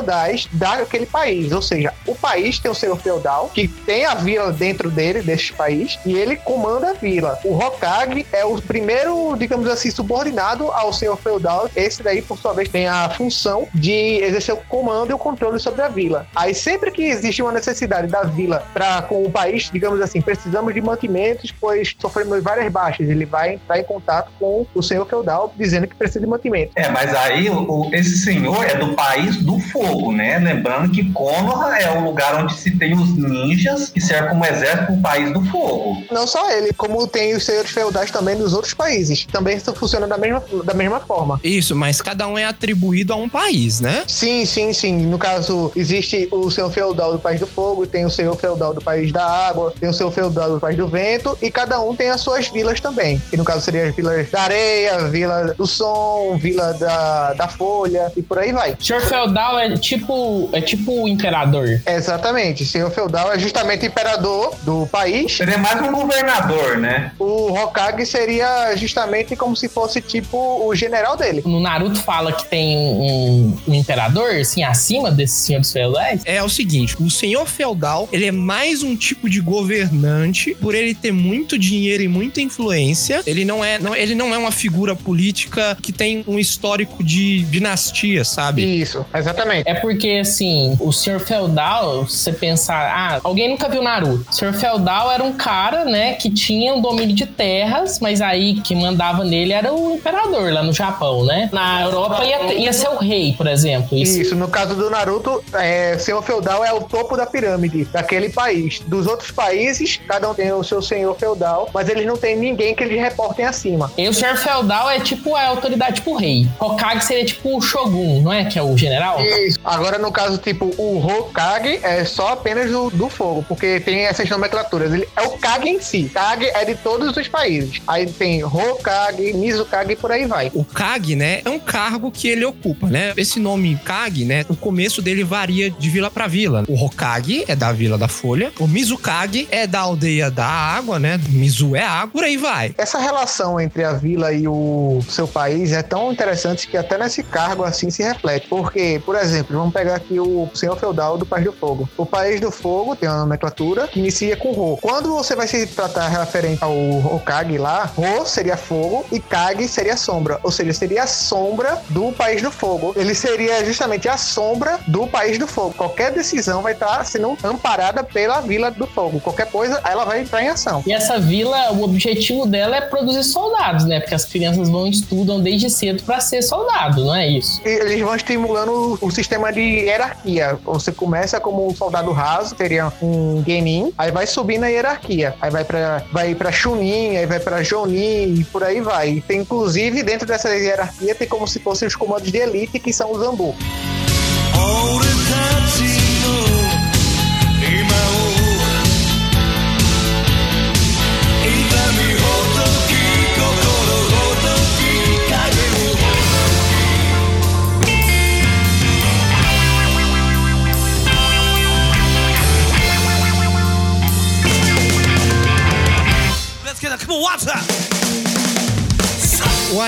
[0.52, 4.90] daquele país, ou seja, o país tem o senhor feudal, que tem a vila dentro
[4.90, 7.38] dele, desse país, e ele comanda a vila.
[7.44, 11.68] O Hokage é o primeiro, digamos assim, subordinado ao senhor feudal.
[11.76, 15.58] Esse daí, por sua vez, tem a função de exercer o comando e o controle
[15.58, 16.26] sobre a vila.
[16.34, 20.72] Aí, sempre que existe uma necessidade da vila para com o país, digamos assim, precisamos
[20.74, 23.08] de mantimentos, pois sofremos várias baixas.
[23.08, 26.72] Ele vai entrar em contato com o senhor feudal dizendo que precisa de mantimento.
[26.76, 29.87] É, mas aí o- esse senhor é do país do fogo.
[29.88, 30.38] Fogo, né?
[30.38, 34.92] Lembrando que Konoha é o lugar onde se tem os ninjas que servem como exército
[34.92, 36.02] do país do fogo.
[36.10, 39.26] Não só ele, como tem os senhores feudais também nos outros países.
[39.26, 41.40] Também isso funciona da mesma, da mesma forma.
[41.42, 44.04] Isso, mas cada um é atribuído a um país, né?
[44.06, 45.06] Sim, sim, sim.
[45.06, 48.80] No caso, existe o senhor feudal do País do Fogo, tem o senhor feudal do
[48.80, 52.10] País da Água, tem o senhor feudal do País do Vento, e cada um tem
[52.10, 53.20] as suas vilas também.
[53.30, 58.12] Que no caso seria as vilas da areia, vila do som, vila da, da folha,
[58.16, 58.76] e por aí vai.
[58.80, 61.80] Senhor feudal é tipo é tipo o imperador.
[61.86, 62.64] Exatamente.
[62.64, 65.36] Senhor feudal é justamente imperador do país.
[65.36, 67.12] Seria mais um governador, né?
[67.18, 70.36] O Hokage seria justamente como se fosse tipo
[70.66, 71.42] o general dele.
[71.44, 76.22] No Naruto fala que tem um, um imperador, assim, acima desses senhores feudais.
[76.24, 80.94] É o seguinte, o senhor feudal, ele é mais um tipo de governante, por ele
[80.94, 83.22] ter muito dinheiro e muita influência.
[83.26, 87.40] Ele não é, não, ele não é uma figura política que tem um histórico de
[87.44, 88.64] dinastia, sabe?
[88.64, 89.67] Isso, exatamente.
[89.68, 94.24] É porque, assim, o senhor feudal, se você pensar, ah, alguém nunca viu Naruto.
[94.30, 98.62] O senhor feudal era um cara, né, que tinha um domínio de terras, mas aí
[98.62, 101.50] que mandava nele era o imperador lá no Japão, né?
[101.52, 103.94] Na Europa ia, ia ser o rei, por exemplo.
[103.98, 104.18] Isso.
[104.18, 108.80] Isso, no caso do Naruto, é, senhor feudal é o topo da pirâmide daquele país.
[108.86, 112.74] Dos outros países, cada um tem o seu senhor feudal, mas eles não têm ninguém
[112.74, 113.92] que eles reportem acima.
[113.98, 116.48] E o senhor feudal é tipo a autoridade, tipo o rei.
[116.58, 118.46] Hokage seria tipo o shogun, não é?
[118.46, 119.20] Que é o general?
[119.20, 119.57] Isso.
[119.64, 124.28] Agora, no caso, tipo, o Hokage é só apenas do, do fogo, porque tem essas
[124.28, 124.92] nomenclaturas.
[124.92, 126.10] Ele é o Kage em si.
[126.12, 127.80] Kage é de todos os países.
[127.86, 130.50] Aí tem Hokage, Mizukage e por aí vai.
[130.54, 133.12] O Kage, né, é um cargo que ele ocupa, né?
[133.16, 136.64] Esse nome Kage, né, o começo dele varia de vila pra vila.
[136.68, 141.20] O Hokage é da Vila da Folha, o Mizukage é da aldeia da água, né?
[141.28, 142.74] Mizu é água, por aí vai.
[142.78, 147.22] Essa relação entre a vila e o seu país é tão interessante que até nesse
[147.22, 148.48] cargo assim se reflete.
[148.48, 151.88] Porque, por exemplo, vamos pegar aqui o senhor feudal do País do Fogo.
[151.96, 154.78] O País do Fogo tem uma nomenclatura que inicia com Ro.
[154.80, 159.96] Quando você vai se tratar referente ao Hokage lá, Ro seria fogo e Kage seria
[159.96, 160.38] sombra.
[160.42, 162.92] Ou seja, seria a sombra do País do Fogo.
[162.96, 165.74] Ele seria justamente a sombra do País do Fogo.
[165.74, 169.20] Qualquer decisão vai estar sendo amparada pela Vila do Fogo.
[169.20, 170.82] Qualquer coisa, ela vai entrar em ação.
[170.86, 174.00] E essa vila, o objetivo dela é produzir soldados, né?
[174.00, 177.60] Porque as crianças vão e estudam desde cedo pra ser soldado, não é isso?
[177.64, 180.58] E eles vão estimulando o, o sistema de hierarquia.
[180.64, 185.34] Você começa como um soldado raso, seria um genin, aí vai subindo a hierarquia.
[185.38, 189.10] Aí vai pra, vai pra Chunin, aí vai pra Jonin e por aí vai.
[189.10, 192.90] E tem, inclusive, dentro dessa hierarquia, tem como se fossem os comandos de elite, que
[192.90, 193.54] são os Zambu.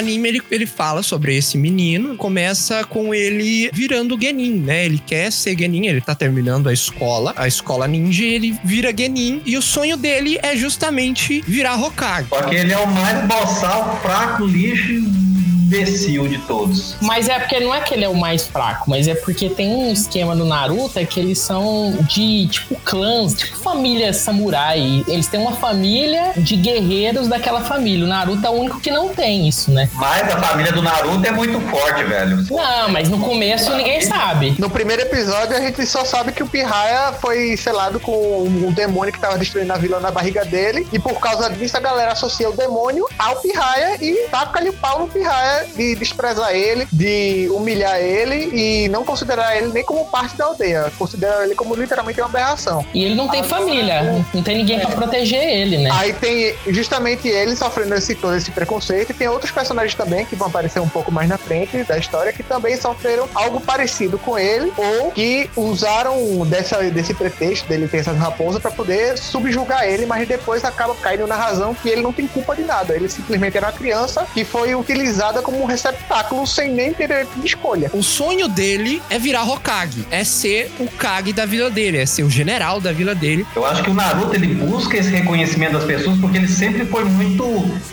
[0.00, 4.84] Anime ele, ele fala sobre esse menino, começa com ele virando Genin, né?
[4.84, 9.40] Ele quer ser Genin, ele tá terminando a escola, a escola ninja, ele vira Genin
[9.46, 12.28] e o sonho dele é justamente virar Hokage.
[12.28, 15.29] Porque ele é o mais boçal, fraco, lixo
[15.70, 16.96] imbecil de todos.
[17.00, 19.68] Mas é porque não é que ele é o mais fraco, mas é porque tem
[19.68, 25.04] um esquema no Naruto é que eles são de tipo clãs, tipo família samurai.
[25.06, 28.04] Eles têm uma família de guerreiros daquela família.
[28.04, 29.88] O Naruto é o único que não tem isso, né?
[29.94, 32.44] Mas a família do Naruto é muito forte, velho.
[32.50, 34.56] Não, mas no começo ninguém sabe.
[34.58, 39.12] No primeiro episódio, a gente só sabe que o Pirraia foi selado com um demônio
[39.12, 40.86] que tava destruindo a vila na barriga dele.
[40.92, 45.00] E por causa disso, a galera associa o demônio ao Pirraia e taca-lhe o pau
[45.00, 50.36] no Pirraia de desprezar ele, de humilhar ele e não considerar ele nem como parte
[50.36, 50.92] da aldeia.
[50.98, 52.84] Considera ele como literalmente uma aberração.
[52.94, 55.90] E ele não tem família, não tem ninguém pra proteger ele, né?
[55.92, 59.10] Aí tem justamente ele sofrendo esse, todo esse preconceito.
[59.10, 62.32] E tem outros personagens também que vão aparecer um pouco mais na frente da história
[62.32, 67.98] que também sofreram algo parecido com ele ou que usaram dessa, desse pretexto dele ter
[67.98, 72.12] essas raposas pra poder subjugar ele, mas depois acaba caindo na razão que ele não
[72.12, 72.94] tem culpa de nada.
[72.94, 77.90] Ele simplesmente era uma criança que foi utilizada como um receptáculo sem nem ter escolha.
[77.92, 82.22] O sonho dele é virar Hokage, é ser o Kage da vila dele, é ser
[82.22, 83.46] o general da vila dele.
[83.54, 87.04] Eu acho que o Naruto ele busca esse reconhecimento das pessoas porque ele sempre foi
[87.04, 87.44] muito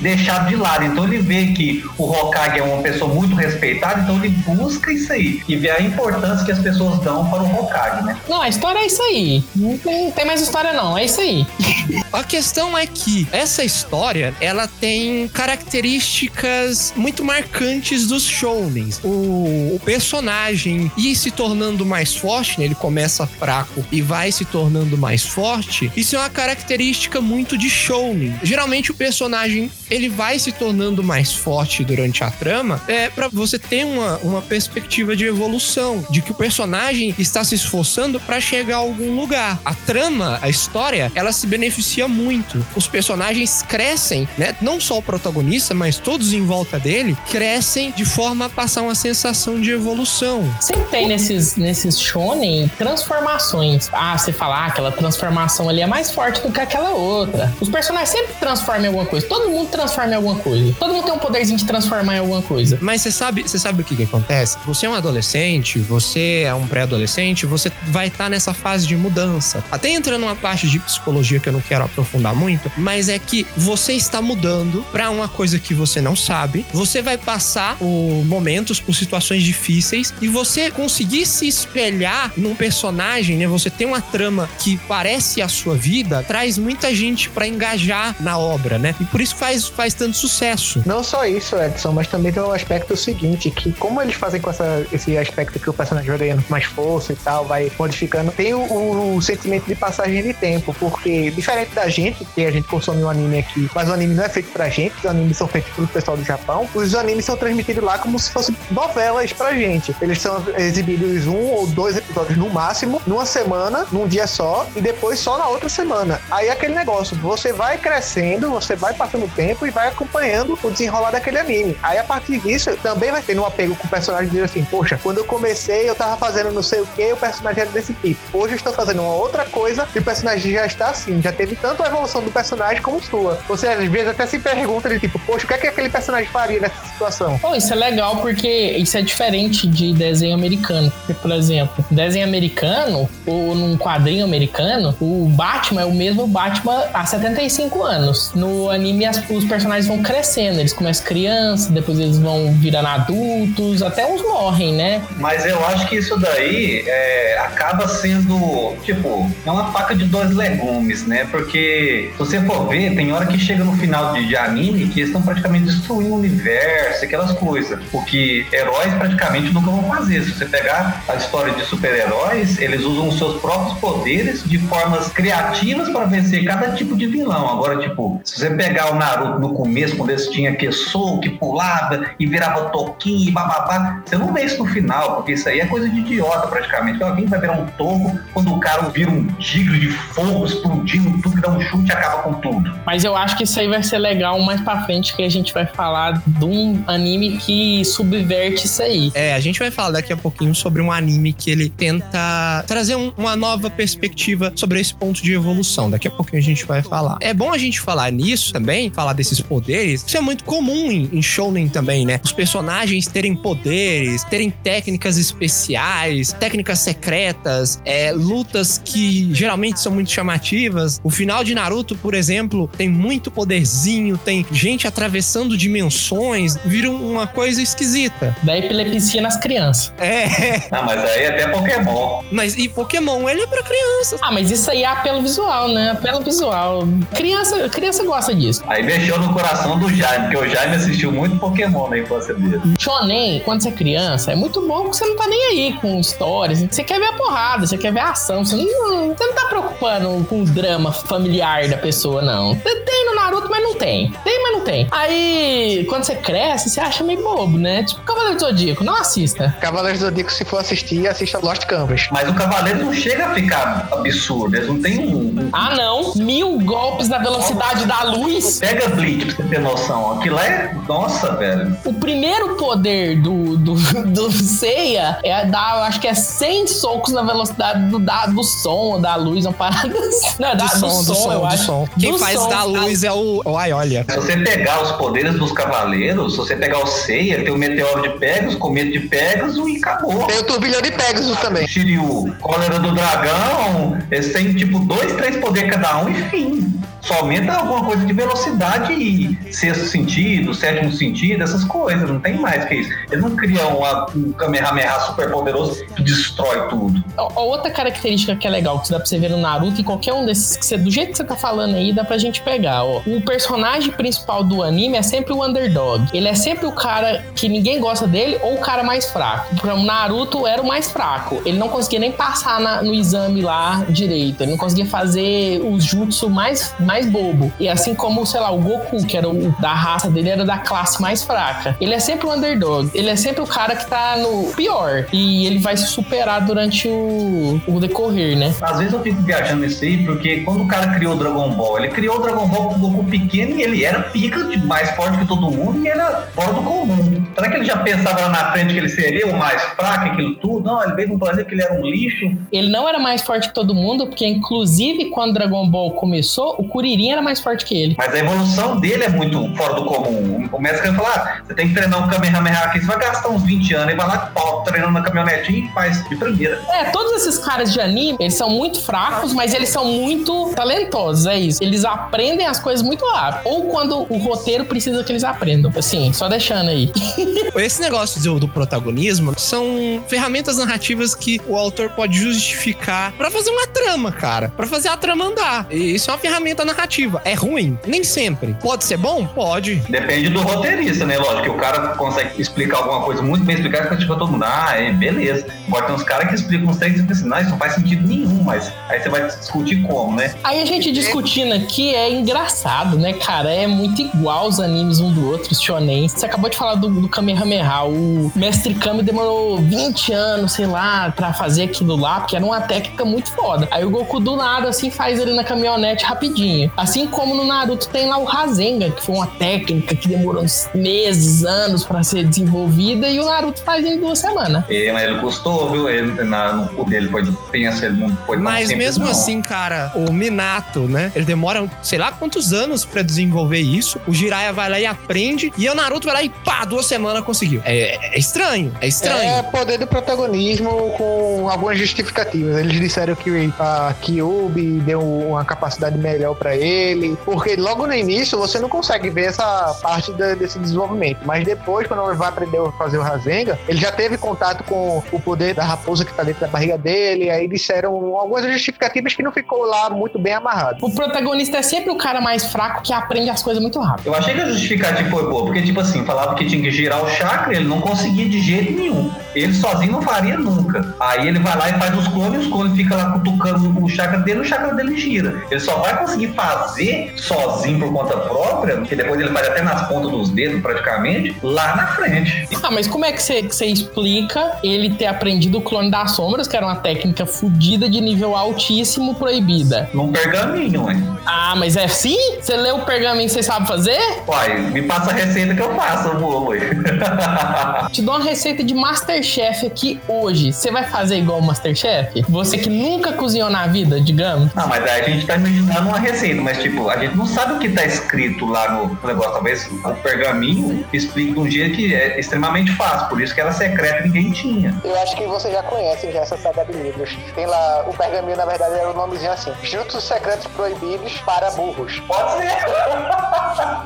[0.02, 0.86] deixado de lado.
[0.86, 5.12] Então ele vê que o Hokage é uma pessoa muito respeitada, então ele busca isso
[5.12, 8.18] aí e vê a importância que as pessoas dão para o Hokage, né?
[8.28, 9.44] Não, a história é isso aí.
[9.56, 10.98] Não tem, tem mais história, não.
[10.98, 11.46] É isso aí.
[12.12, 19.00] A questão é que essa história, ela tem características muito marcantes marcantes dos shounens.
[19.04, 22.66] O, o personagem ir se tornando mais forte, né?
[22.66, 25.92] ele começa fraco e vai se tornando mais forte.
[25.96, 28.38] Isso é uma característica muito de shounen.
[28.44, 33.58] Geralmente o personagem ele vai se tornando mais forte durante a trama, é para você
[33.58, 38.76] ter uma, uma perspectiva de evolução, de que o personagem está se esforçando para chegar
[38.76, 39.60] a algum lugar.
[39.64, 42.66] A trama, a história, ela se beneficia muito.
[42.76, 44.56] Os personagens crescem, né?
[44.62, 48.96] Não só o protagonista, mas todos em volta dele crescem de forma a passar uma
[48.96, 50.52] sensação de evolução.
[50.60, 53.90] Sempre tem nesses, nesses shonen transformações.
[53.94, 57.54] Ah, você fala, ah, aquela transformação ali é mais forte do que aquela outra.
[57.62, 59.28] Os personagens sempre transformam em alguma coisa.
[59.28, 60.76] Todo mundo transforma em alguma coisa.
[60.80, 62.80] Todo mundo tem um poderzinho de transformar em alguma coisa.
[62.82, 64.58] Mas você sabe, você sabe o que, que acontece?
[64.66, 69.64] Você é um adolescente, você é um pré-adolescente, você vai estar nessa fase de mudança.
[69.72, 73.46] Até entrando numa parte de psicologia que eu não quero aprofundar muito, mas é que
[73.56, 76.66] você está mudando para uma coisa que você não sabe.
[76.74, 77.88] Você vai passar por
[78.26, 83.48] momentos, por situações difíceis e você conseguir se espelhar num personagem, né?
[83.48, 88.38] Você tem uma trama que parece a sua vida, traz muita gente para engajar na
[88.38, 88.96] obra, né?
[89.00, 90.82] E por isso faz, faz tanto sucesso.
[90.86, 94.50] Não só isso, Edson, mas também tem o aspecto seguinte, que como eles fazem com
[94.50, 98.54] essa- esse aspecto que o personagem vai ganhando mais força e tal, vai modificando, tem
[98.54, 102.68] o, o- o sentimento de passagem de tempo, porque diferente da gente, que a gente
[102.68, 105.48] consome um anime aqui, mas o anime não é feito pra gente, os animes são
[105.48, 109.54] feitos pelo pessoal do Japão, os animes são transmitidos lá como se fossem novelas pra
[109.54, 109.96] gente.
[110.02, 114.82] Eles são exibidos um ou dois episódios no máximo, numa semana, num dia só, e
[114.82, 116.20] depois só na outra semana.
[116.32, 120.58] Aí é aquele negócio, você vai crescendo, você vai passando o tempo e vai acompanhando
[120.62, 121.78] o desenrolar daquele anime.
[121.82, 125.00] Aí a partir disso, também vai tendo um apego com o personagem dele assim, poxa,
[125.02, 128.20] quando eu comecei eu tava fazendo não sei o que, o personagem era desse tipo.
[128.38, 131.56] Hoje eu estou fazendo uma outra coisa e o personagem já está assim, já teve
[131.56, 133.40] tanto a evolução do personagem como sua.
[133.48, 136.30] Você às vezes até se pergunta de tipo, poxa, o que é que aquele personagem
[136.30, 137.38] faria nessa situação?
[137.40, 140.92] Pô, isso é legal porque isso é diferente de desenho americano.
[140.92, 146.84] Porque, por exemplo, desenho americano, ou num quadrinho americano, o Batman é o mesmo Batman
[146.94, 148.32] há 75 anos.
[148.34, 150.60] No anime, as- os personagens vão crescendo.
[150.60, 155.02] Eles começam crianças, depois eles vão virando adultos, até uns morrem, né?
[155.18, 160.32] Mas eu acho que isso daí é, acaba sendo, tipo, é uma faca de dois
[160.36, 161.26] legumes, né?
[161.30, 165.00] Porque se você for ver, tem hora que chega no final de, de anime que
[165.02, 167.80] eles estão praticamente destruindo o universo, aquelas coisas.
[167.92, 170.24] Porque heróis praticamente nunca vão fazer.
[170.24, 175.10] Se você pegar a história de super-heróis, eles usam os seus próprios poderes de formas
[175.10, 177.50] criativas para vencer cada tipo de vilão.
[177.50, 181.30] Agora, tipo, se você pegar o Naruto no começo, quando eles tinham que soco, que
[181.30, 185.60] pulava e virava toquinho e bababá, você não vê isso no final, porque isso aí
[185.60, 187.04] é coisa de idiota praticamente.
[187.04, 191.42] Alguém vai virar um toco quando o cara vira um tigre de fogo explodindo tudo,
[191.42, 192.78] dá um chute e acaba com tudo.
[192.86, 195.54] Mas eu acho que isso aí vai ser legal mais pra frente, que a gente
[195.54, 199.12] vai falar de um anime que subverte isso aí.
[199.14, 202.96] É, a gente vai falar daqui a pouquinho sobre um anime que ele tenta trazer
[202.96, 205.90] um- uma nova perspectiva sobre esse ponto de evolução.
[205.90, 207.18] Daqui a pouquinho a gente vai falar.
[207.22, 210.04] É bom a gente falar nisso também, falar desses poderes.
[210.06, 212.20] Isso é muito comum em, em shounen também, né?
[212.24, 220.12] Os personagens terem poderes, terem técnicas especiais, técnicas secretas, é, lutas que geralmente são muito
[220.12, 221.00] chamativas.
[221.04, 227.26] O final de Naruto, por exemplo, tem muito poderzinho, tem gente atravessando dimensões, vira uma
[227.28, 228.36] coisa esquisita.
[228.44, 229.92] Da epilepsia nas crianças.
[229.98, 230.28] É,
[230.72, 232.22] Ah, mas aí até Pokémon.
[232.32, 234.20] mas e Pokémon, ele é pra crianças.
[234.22, 235.92] Ah, mas isso aí é apelo visual, né?
[235.92, 236.84] Apelo visual.
[237.16, 238.64] Criança, criança gosta disso.
[238.68, 242.62] Aí mexeu no coração do Jaime, porque o Jaime assistiu muito Pokémon na infância dele.
[242.80, 246.00] Shonen, quando você é criança, é muito bom porque você não tá nem aí com
[246.00, 246.62] histórias.
[246.62, 248.44] Você quer ver a porrada, você quer ver a ação.
[248.46, 252.54] Você não, você não tá preocupando com o drama familiar da pessoa, não.
[252.56, 254.12] Você tem no Naruto, mas não tem.
[254.24, 254.88] Tem, mas não tem.
[254.92, 257.84] Aí, quando você cresce, você acha meio bobo, né?
[257.84, 259.56] Tipo, Cavaleiro do Zodíaco, não assista.
[259.62, 262.08] Cavaleiros do Zodíaco, se for assistir, assista Lost Canvas.
[262.12, 265.50] Mas o Cavaleiro não chega a ficar absurdo, eles não tem um.
[265.54, 266.14] Ah, não.
[266.16, 268.60] Mil golpes na velocidade da luz.
[268.60, 270.20] Pega Bleach pra você ter noção.
[270.20, 270.74] Aquilo é.
[270.88, 271.78] Nossa, velho.
[271.86, 273.76] O primeiro poder do, do,
[274.08, 278.44] do Seiya é dar, eu acho que é 100 socos na velocidade do, da, do
[278.44, 280.36] som ou da luz, uma parada assim.
[280.40, 281.66] Não, da, Do som, do som, eu do acho.
[281.66, 281.88] som.
[282.00, 282.50] Quem Do faz som.
[282.50, 284.06] da luz é o, o Aiolia.
[284.10, 288.10] Se você pegar os poderes dos cavaleiros, você pegar o Seiya, tem o meteoro de
[288.18, 290.26] Pegasus, cometa de Pegasus e acabou.
[290.28, 291.68] Tem o turbilhão de Pegasus também.
[291.68, 296.74] Shiryu, cólera do dragão, eles têm tipo dois, três poderes cada um e fim.
[297.02, 302.34] Só aumenta alguma coisa de velocidade e sexto sentido, sétimo sentido, essas coisas, não tem
[302.38, 302.90] mais que isso.
[303.10, 307.02] Eles não criam uma- um Kamehameha super poderoso que destrói tudo.
[307.36, 310.26] Outra característica que é legal, que dá pra você ver no Naruto e qualquer um
[310.26, 313.02] desses, que você- do jeito que você tá falando aí, dá pra gente pegar, ó.
[313.06, 316.04] O personagem principal do anime é sempre o underdog.
[316.14, 319.48] Ele ele é sempre o cara que ninguém gosta dele ou o cara mais fraco.
[319.66, 321.42] O Naruto era o mais fraco.
[321.46, 324.42] Ele não conseguia nem passar na- no exame lá direito.
[324.42, 327.52] Ele não conseguia fazer o jutsu mais, mais bobo.
[327.60, 330.58] E assim como, sei lá, o Goku, que era o da raça dele, era da
[330.58, 331.78] classe mais fraca.
[331.80, 332.90] Ele é sempre o underdog.
[332.94, 335.06] Ele é sempre o cara que tá no pior.
[335.14, 338.54] E ele vai se superar durante o, o decorrer, né?
[338.62, 341.78] Às vezes eu fico viajando nisso aí, porque quando o cara criou o Dragon Ball,
[341.80, 345.18] ele criou o Dragon Ball com o Goku pequeno e ele era pica, mais forte
[345.20, 347.26] que todo mundo e era fora do comum.
[347.36, 350.36] Será que ele já pensava lá na frente que ele seria o mais fraco, aquilo
[350.36, 350.66] tudo?
[350.66, 352.32] Não, ele veio um planeta que ele era um lixo.
[352.52, 356.68] Ele não era mais forte que todo mundo, porque inclusive quando Dragon Ball começou, o
[356.68, 357.96] Kuririn era mais forte que ele.
[357.98, 360.50] Mas a evolução dele é muito fora do comum.
[360.52, 363.44] O mestre falar: ah, você tem que treinar um Kamehameha aqui, você vai gastar uns
[363.44, 366.62] 20 anos e vai lá pau, treinando na caminhonetinha e faz de primeira.
[366.70, 371.26] É, todos esses caras de anime, eles são muito fracos, mas eles são muito talentosos,
[371.26, 371.64] é isso.
[371.64, 373.42] Eles aprendem as coisas muito rápido.
[373.46, 375.72] Ou quando o roteiro precisa que eles aprendam.
[375.76, 376.92] Assim, só deixando aí.
[377.58, 383.50] Esse negócio do, do protagonismo são ferramentas narrativas que o autor pode justificar pra fazer
[383.50, 384.50] uma trama, cara.
[384.56, 385.68] Pra fazer a trama andar.
[385.70, 387.22] E isso é uma ferramenta narrativa.
[387.26, 387.78] É ruim?
[387.86, 388.56] Nem sempre.
[388.62, 389.26] Pode ser bom?
[389.26, 389.76] Pode.
[389.90, 391.18] Depende do roteirista, né?
[391.18, 394.46] Lógico que o cara consegue explicar alguma coisa muito bem explicada que tipo todo mundo,
[394.46, 395.46] ah, é, beleza.
[395.68, 398.08] Agora tem uns caras que explicam uns três e assim, não, isso não faz sentido
[398.08, 400.34] nenhum, mas aí você vai discutir como, né?
[400.44, 403.52] Aí a gente discutindo aqui é engraçado, né, cara?
[403.52, 405.97] É muito igual os animes um do outro, os shonen.
[406.08, 407.84] Você acabou de falar do, do Kamehameha.
[407.84, 412.62] O Mestre Kami demorou 20 anos, sei lá, pra fazer aquilo lá, porque era uma
[412.62, 413.68] técnica muito foda.
[413.72, 416.72] Aí o Goku do nada, assim, faz ele na caminhonete rapidinho.
[416.76, 420.70] Assim como no Naruto tem lá o Rasengan, que foi uma técnica que demorou uns
[420.74, 424.64] meses, anos pra ser desenvolvida, e o Naruto faz em duas semanas.
[424.70, 425.90] E, mas ele custou, viu?
[425.90, 429.12] Ele, na, no cu dele foi pensa, ele não foi Mas simples, mesmo não.
[429.12, 431.12] assim, cara, o Minato, né?
[431.16, 434.00] Ele demora sei lá quantos anos pra desenvolver isso.
[434.08, 435.52] O Jiraiya vai lá e aprende.
[435.58, 437.62] E o Naruto vai lá e pá, duas semanas conseguiu.
[437.64, 439.22] É, é estranho, é estranho.
[439.38, 442.58] É poder do protagonismo com algumas justificativas.
[442.58, 448.38] Eles disseram que a Kyubi deu uma capacidade melhor pra ele, porque logo no início
[448.38, 451.20] você não consegue ver essa parte da- desse desenvolvimento.
[451.24, 455.02] Mas depois, quando ele vai aprender a fazer o Rasengan, ele já teve contato com
[455.12, 457.30] o poder da raposa que tá dentro da barriga dele.
[457.30, 460.80] Aí disseram algumas justificativas que não ficou lá muito bem amarrado.
[460.86, 464.08] O protagonista é sempre o cara mais fraco que aprende as coisas muito rápido.
[464.08, 467.04] Eu achei que a justificativa foi boa, porque, tipo assim, falava que tinha que girar
[467.04, 469.12] o chakra, ele não conseguia de jeito nenhum.
[469.36, 470.96] Ele sozinho não faria nunca.
[471.00, 474.20] Aí ele vai lá e faz os clones, os clones ficam lá cutucando o chakra
[474.20, 475.44] dele, o chakra dele gira.
[475.50, 479.88] Ele só vai conseguir fazer sozinho por conta própria, que depois ele faz até nas
[479.88, 482.48] pontas dos dedos, praticamente, lá na frente.
[482.64, 486.12] Ah, mas como é que você, que você explica ele ter aprendido o clone das
[486.12, 489.90] sombras, que era uma técnica fodida de nível altíssimo proibida?
[489.94, 491.08] Num pergaminho, hein?
[491.26, 492.18] Ah, mas é assim?
[492.42, 494.00] Você leu o pergaminho que você sabe fazer?
[494.28, 495.67] Uai, me passa a receita que eu
[496.06, 496.60] eu vou, ué.
[497.92, 500.54] Te dou uma receita de Masterchef aqui hoje.
[500.54, 502.24] Você vai fazer igual o Masterchef?
[502.30, 504.54] Você que nunca cozinhou na vida, digamos.
[504.54, 507.54] Não, mas aí a gente tá imaginando uma receita, mas tipo, a gente não sabe
[507.54, 509.34] o que tá escrito lá no negócio.
[509.34, 513.52] Talvez o pergaminho explique de um jeito que é extremamente fácil, por isso que era
[513.52, 514.76] secreto e ninguém tinha.
[514.84, 517.18] Eu acho que vocês já conhecem já essa saga de livros.
[517.36, 522.00] Tem lá, o pergaminho, na verdade, era o nomezinho assim: Jutsus Secretos Proibidos para Burros.
[522.08, 522.48] Pode ser.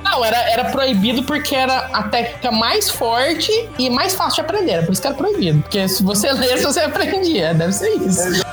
[0.03, 4.71] Não, era, era proibido porque era a técnica mais forte e mais fácil de aprender.
[4.71, 5.61] Era por isso que era proibido.
[5.61, 7.53] Porque se você lesse, você aprendia.
[7.53, 8.43] Deve ser isso.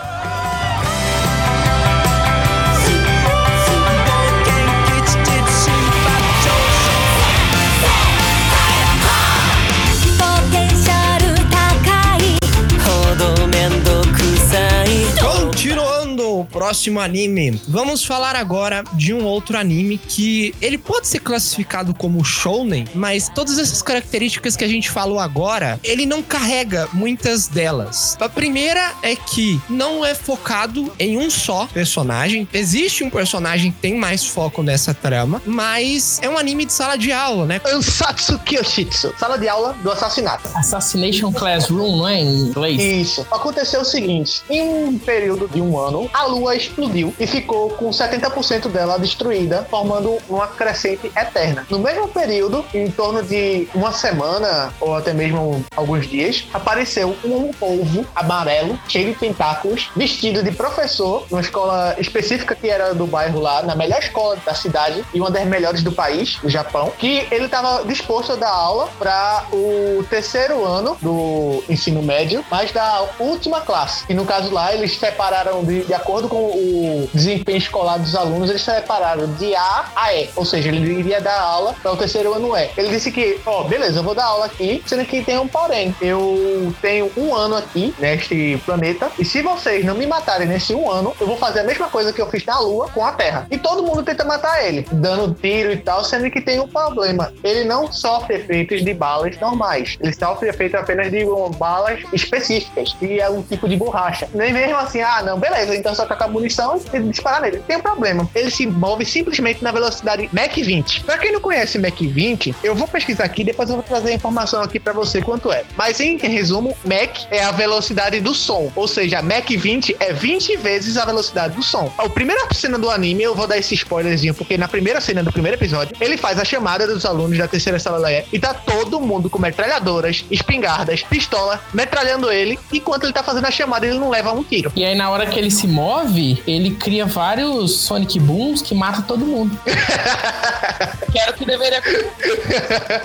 [16.68, 22.22] Próximo anime, vamos falar agora de um outro anime que ele pode ser classificado como
[22.22, 28.18] shounen, mas todas essas características que a gente falou agora, ele não carrega muitas delas.
[28.20, 32.46] A primeira é que não é focado em um só personagem.
[32.52, 36.98] Existe um personagem que tem mais foco nessa trama, mas é um anime de sala
[36.98, 37.62] de aula, né?
[37.64, 40.50] Ansatsu Kyoshitsu, sala de aula do assassinato.
[40.54, 42.78] Assassination Classroom, não é em inglês?
[43.09, 43.26] Isso.
[43.31, 47.90] Aconteceu o seguinte: em um período de um ano, a lua explodiu e ficou com
[47.90, 51.66] 70% dela destruída, formando uma crescente eterna.
[51.71, 57.51] No mesmo período, em torno de uma semana ou até mesmo alguns dias, apareceu um
[57.53, 63.40] polvo amarelo, cheio de tentáculos, vestido de professor, numa escola específica que era do bairro
[63.40, 67.26] lá, na melhor escola da cidade e uma das melhores do país, do Japão, que
[67.30, 73.07] ele estava disposto a dar aula para o terceiro ano do ensino médio, mas da
[73.18, 74.05] última classe.
[74.09, 78.51] E no caso lá, eles separaram de, de acordo com o desempenho escolar dos alunos,
[78.51, 80.28] eles separaram de A a E.
[80.36, 82.70] Ou seja, ele iria dar aula para o terceiro ano E.
[82.76, 85.94] Ele disse que, ó, beleza, eu vou dar aula aqui, sendo que tem um porém.
[86.01, 90.90] Eu tenho um ano aqui neste planeta, e se vocês não me matarem nesse um
[90.90, 93.46] ano, eu vou fazer a mesma coisa que eu fiz na Lua com a Terra.
[93.51, 97.32] E todo mundo tenta matar ele, dando tiro e tal, sendo que tem um problema.
[97.42, 99.96] Ele não sofre efeitos de balas normais.
[100.01, 101.24] Ele sofre efeitos apenas de
[101.57, 104.28] balas específicas, que é um tipo de borracha.
[104.34, 107.62] Nem mesmo assim, ah, não, beleza, então só munição e disparar nele.
[107.66, 108.29] Tem um problema.
[108.35, 111.05] Ele se move simplesmente na velocidade Mach 20.
[111.05, 114.14] Pra quem não conhece Mach 20, eu vou pesquisar aqui, depois eu vou trazer a
[114.14, 115.64] informação aqui pra você quanto é.
[115.76, 118.70] Mas em resumo, Mach é a velocidade do som.
[118.74, 121.93] Ou seja, Mach 20 é 20 vezes a velocidade do som.
[121.99, 125.33] A primeira cena do anime, eu vou dar esse spoilerzinho, porque na primeira cena do
[125.33, 128.55] primeiro episódio, ele faz a chamada dos alunos da terceira sala da E e tá
[128.55, 133.99] todo mundo com metralhadoras, espingardas, pistola, metralhando ele, enquanto ele tá fazendo a chamada ele
[133.99, 134.72] não leva um tiro.
[134.74, 139.03] E aí, na hora que ele se move, ele cria vários Sonic Booms que matam
[139.03, 139.59] todo mundo.
[141.11, 141.83] que era o que deveria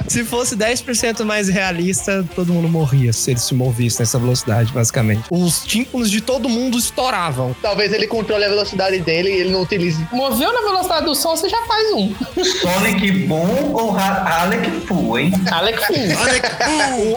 [0.08, 5.24] Se fosse 10% mais realista, todo mundo morria se ele se movesse nessa velocidade, basicamente.
[5.30, 7.56] Os tímpanos de todo mundo estouravam.
[7.62, 10.06] Talvez ele controle a velocidade dele e ele não utilize.
[10.12, 12.14] Moveu na velocidade do som, você já faz um.
[12.62, 15.32] Sonic Boom ou Ha- Alec Fu, hein?
[15.52, 15.94] Alec Fu.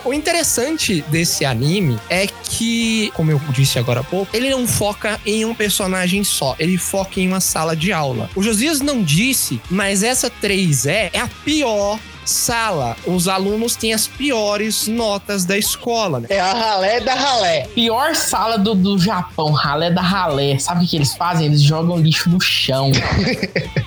[0.07, 4.67] o, o interessante desse anime é que, como eu disse agora há pouco, ele não
[4.67, 5.86] foca em um personagem
[6.24, 8.30] só, ele foca em uma sala de aula.
[8.34, 12.97] O Josias não disse, mas essa 3E é a pior sala.
[13.07, 16.27] Os alunos têm as piores notas da escola, né?
[16.31, 17.66] É a ralé da ralé.
[17.74, 20.59] Pior sala do, do Japão, ralé da ralé.
[20.59, 21.47] Sabe o que eles fazem?
[21.47, 22.91] Eles jogam lixo no chão.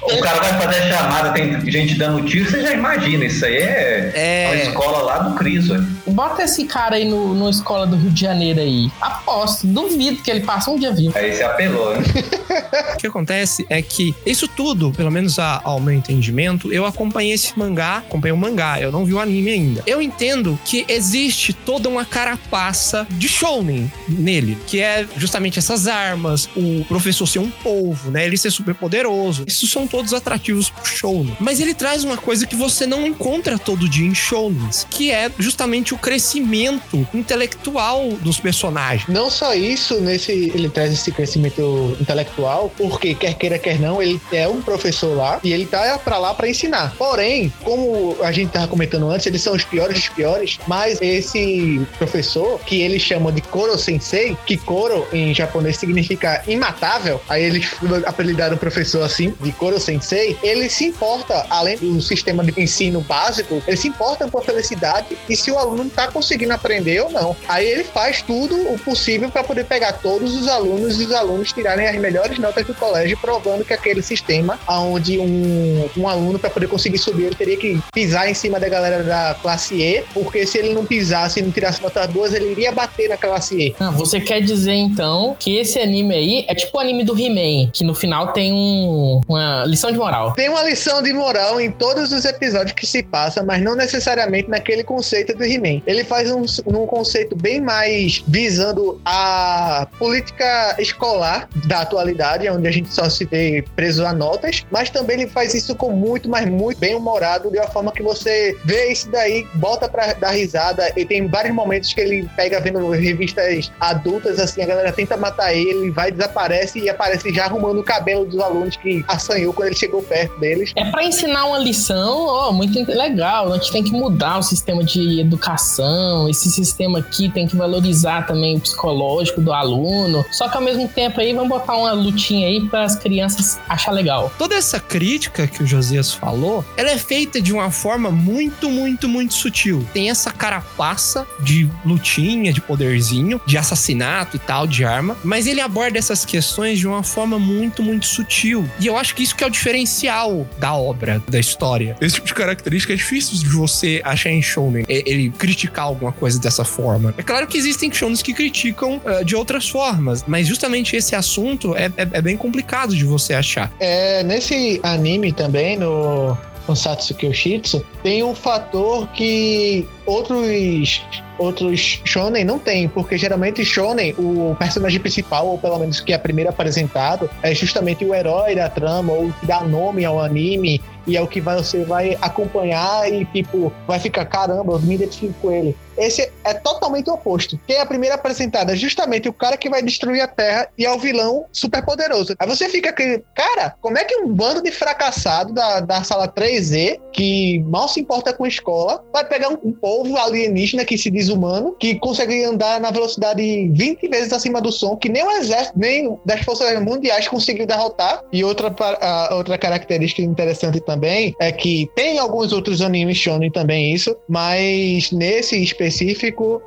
[0.01, 3.25] O cara vai fazer a chamada, tem gente dando tiro, você já imagina.
[3.25, 4.45] Isso aí é, É.
[4.51, 5.87] a escola lá do Cris, velho.
[6.07, 8.89] Bota esse cara aí no, no escola do Rio de Janeiro aí.
[8.99, 11.15] Aposto, duvido que ele passe um dia vivo.
[11.17, 12.03] Aí você apelou, né?
[12.93, 17.33] O que acontece é que isso tudo, pelo menos a- ao meu entendimento, eu acompanhei
[17.33, 19.83] esse mangá, acompanhei o mangá, eu não vi o anime ainda.
[19.85, 26.49] Eu entendo que existe toda uma carapaça de shounen nele, que é justamente essas armas,
[26.55, 28.25] o professor ser um polvo, né?
[28.25, 29.43] Ele ser super poderoso.
[29.47, 31.35] Isso são todos atrativos pro shounen.
[31.39, 35.31] Mas ele traz uma coisa que você não encontra todo dia em shounens, que é
[35.37, 39.07] justamente o crescimento intelectual dos personagens.
[39.07, 44.19] Não só isso, nesse ele traz esse crescimento intelectual, porque quer queira quer não, ele
[44.31, 46.93] é um professor lá e ele tá pra lá pra ensinar.
[46.97, 51.85] Porém, como a gente tava comentando antes, eles são os piores dos piores, mas esse
[51.97, 57.71] professor, que eles chamam de Koro Sensei, que Koro em japonês significa imatável, aí eles
[58.05, 63.01] apelidaram o professor assim, de Koro Sensei, ele se importa, além do sistema de ensino
[63.01, 67.11] básico, ele se importa com a felicidade e se o aluno tá conseguindo aprender ou
[67.11, 67.35] não.
[67.47, 71.51] Aí ele faz tudo o possível para poder pegar todos os alunos e os alunos
[71.51, 76.49] tirarem as melhores notas do colégio, provando que aquele sistema, onde um, um aluno, para
[76.49, 80.45] poder conseguir subir, ele teria que pisar em cima da galera da classe E, porque
[80.45, 83.75] se ele não pisasse e não tirasse notas boas, ele iria bater na classe E.
[83.79, 87.69] Ah, você quer dizer então que esse anime aí é tipo o anime do He-Man,
[87.71, 90.33] que no final tem um- uma lição de moral.
[90.33, 94.49] Tem uma lição de moral em todos os episódios que se passa, mas não necessariamente
[94.49, 95.81] naquele conceito do He-Man.
[95.85, 102.71] Ele faz um, um conceito bem mais visando a política escolar da atualidade, onde a
[102.71, 106.47] gente só se vê preso a notas, mas também ele faz isso com muito, mas
[106.49, 110.91] muito bem humorado, de uma forma que você vê isso daí, bota pra dar risada,
[110.95, 115.53] e tem vários momentos que ele pega vendo revistas adultas, assim, a galera tenta matar
[115.53, 119.67] ele, ele vai, desaparece e aparece já arrumando o cabelo dos alunos que assanhou quando
[119.67, 120.71] ele chegou perto deles.
[120.75, 123.53] É pra ensinar uma lição, ó, muito legal.
[123.53, 126.29] A gente tem que mudar o sistema de educação.
[126.29, 130.25] Esse sistema aqui tem que valorizar também o psicológico do aluno.
[130.31, 133.91] Só que ao mesmo tempo aí, vamos botar uma lutinha aí para as crianças achar
[133.91, 134.31] legal.
[134.37, 139.07] Toda essa crítica que o Josias falou, ela é feita de uma forma muito, muito,
[139.09, 139.85] muito sutil.
[139.93, 145.61] Tem essa carapaça de lutinha, de poderzinho, de assassinato e tal, de arma, mas ele
[145.61, 148.69] aborda essas questões de uma forma muito, muito sutil.
[148.79, 151.95] E eu acho que isso que é o diferencial da obra, da história.
[152.01, 156.11] Esse tipo de característica é difícil de você achar em Shonen, e- ele criticar alguma
[156.11, 157.13] coisa dessa forma.
[157.17, 161.75] É claro que existem Shonens que criticam ah, de outras formas, mas justamente esse assunto
[161.75, 163.71] é- é- é bem complicado de você achar.
[163.79, 166.37] É, nesse anime também, no,
[166.67, 171.01] no Satsuki Yoshitsu, tem um fator que outros
[171.39, 176.17] outros shonen não tem, porque geralmente shonen, o personagem principal, ou pelo menos que é
[176.17, 181.15] primeiro apresentado, é justamente o herói da trama, ou que dá nome ao anime, e
[181.15, 185.51] é o que você vai acompanhar e, tipo, vai ficar, caramba, eu me identifico com
[185.51, 185.75] ele.
[185.99, 187.59] Esse é totalmente o oposto.
[187.67, 188.75] Quem é a primeira apresentada?
[188.75, 192.33] Justamente o cara que vai destruir a Terra e é o vilão super poderoso.
[192.39, 196.27] Aí você fica aquele, cara, como é que um bando de fracassado da, da sala
[196.27, 200.97] 3E, que mal se importa com a escola, vai pegar um, um povo alienígena que
[200.97, 205.23] se diz humano, que consegue andar na velocidade 20 vezes acima do som, que nem
[205.23, 208.23] o exército, nem das forças mundiais conseguiu derrotar.
[208.31, 213.93] E outra, a- outra característica interessante também é que tem alguns outros animes shonen também
[213.93, 215.88] isso, mas nesse específico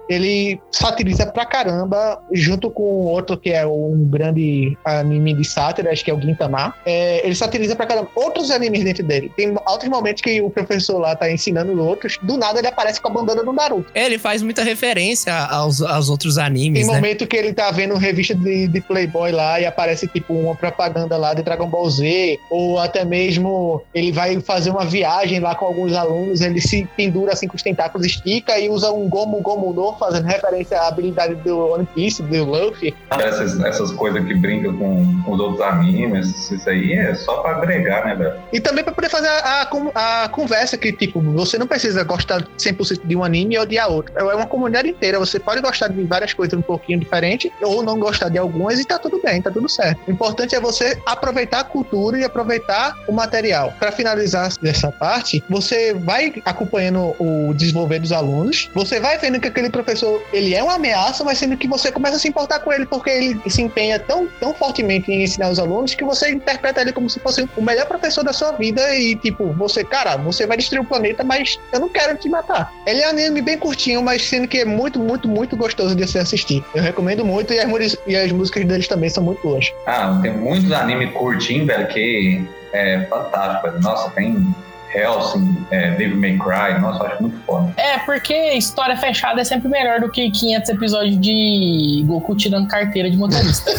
[0.09, 6.05] ele satiriza pra caramba, junto com outro que é um grande anime de sátira, acho
[6.05, 6.75] que é o Gintama.
[6.85, 9.33] É, ele satiriza pra caramba outros animes dentro dele.
[9.37, 13.09] Tem altos momentos que o professor lá tá ensinando outros, do nada ele aparece com
[13.09, 13.91] a bandana do Naruto.
[13.95, 16.95] É, ele faz muita referência aos, aos outros Tem animes, né?
[16.95, 21.17] momento que ele tá vendo revista de, de Playboy lá e aparece tipo uma propaganda
[21.17, 25.65] lá de Dragon Ball Z, ou até mesmo ele vai fazer uma viagem lá com
[25.65, 29.75] alguns alunos, ele se pendura assim com os tentáculos, estica e usa um Gomu Gomu
[29.75, 32.95] no, fazendo referência à habilidade do One Piece, do Luffy.
[33.11, 37.57] Essas, essas coisas que brincam com, com os outros animes, isso aí é só pra
[37.57, 38.35] agregar, né, velho?
[38.51, 42.43] E também pra poder fazer a, a a conversa que, tipo, você não precisa gostar
[42.59, 44.13] 100% de um anime e odiar outro.
[44.17, 47.99] É uma comunidade inteira, você pode gostar de várias coisas um pouquinho diferentes, ou não
[47.99, 50.01] gostar de algumas e tá tudo bem, tá tudo certo.
[50.07, 53.73] O importante é você aproveitar a cultura e aproveitar o material.
[53.79, 59.49] Pra finalizar essa parte, você vai acompanhando o desenvolver dos alunos, você vai vendo que
[59.49, 62.73] aquele professor, ele é uma ameaça, mas sendo que você começa a se importar com
[62.73, 66.81] ele porque ele se empenha tão, tão fortemente em ensinar os alunos que você interpreta
[66.81, 70.47] ele como se fosse o melhor professor da sua vida e, tipo, você, cara, você
[70.47, 72.73] vai destruir o planeta, mas eu não quero te matar.
[72.87, 76.07] Ele é um anime bem curtinho, mas sendo que é muito, muito, muito gostoso de
[76.07, 76.65] se assistir.
[76.75, 79.73] Eu recomendo muito e as, e as músicas deles também são muito boas.
[79.87, 83.81] Ah, tem muitos animes curtinhos, velho, que é fantástico.
[83.81, 84.55] Nossa, tem
[84.95, 87.73] Helsing, é, Devil May Cry, nossa, eu acho muito foda.
[87.77, 93.11] É, porque história fechada é sempre melhor do que 500 episódios de Goku tirando carteira
[93.11, 93.71] de motorista.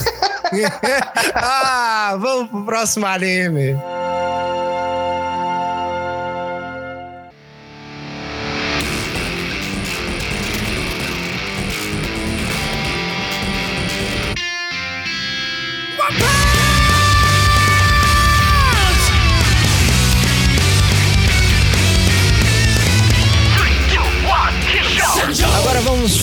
[1.36, 3.76] ah, vamos pro próximo anime.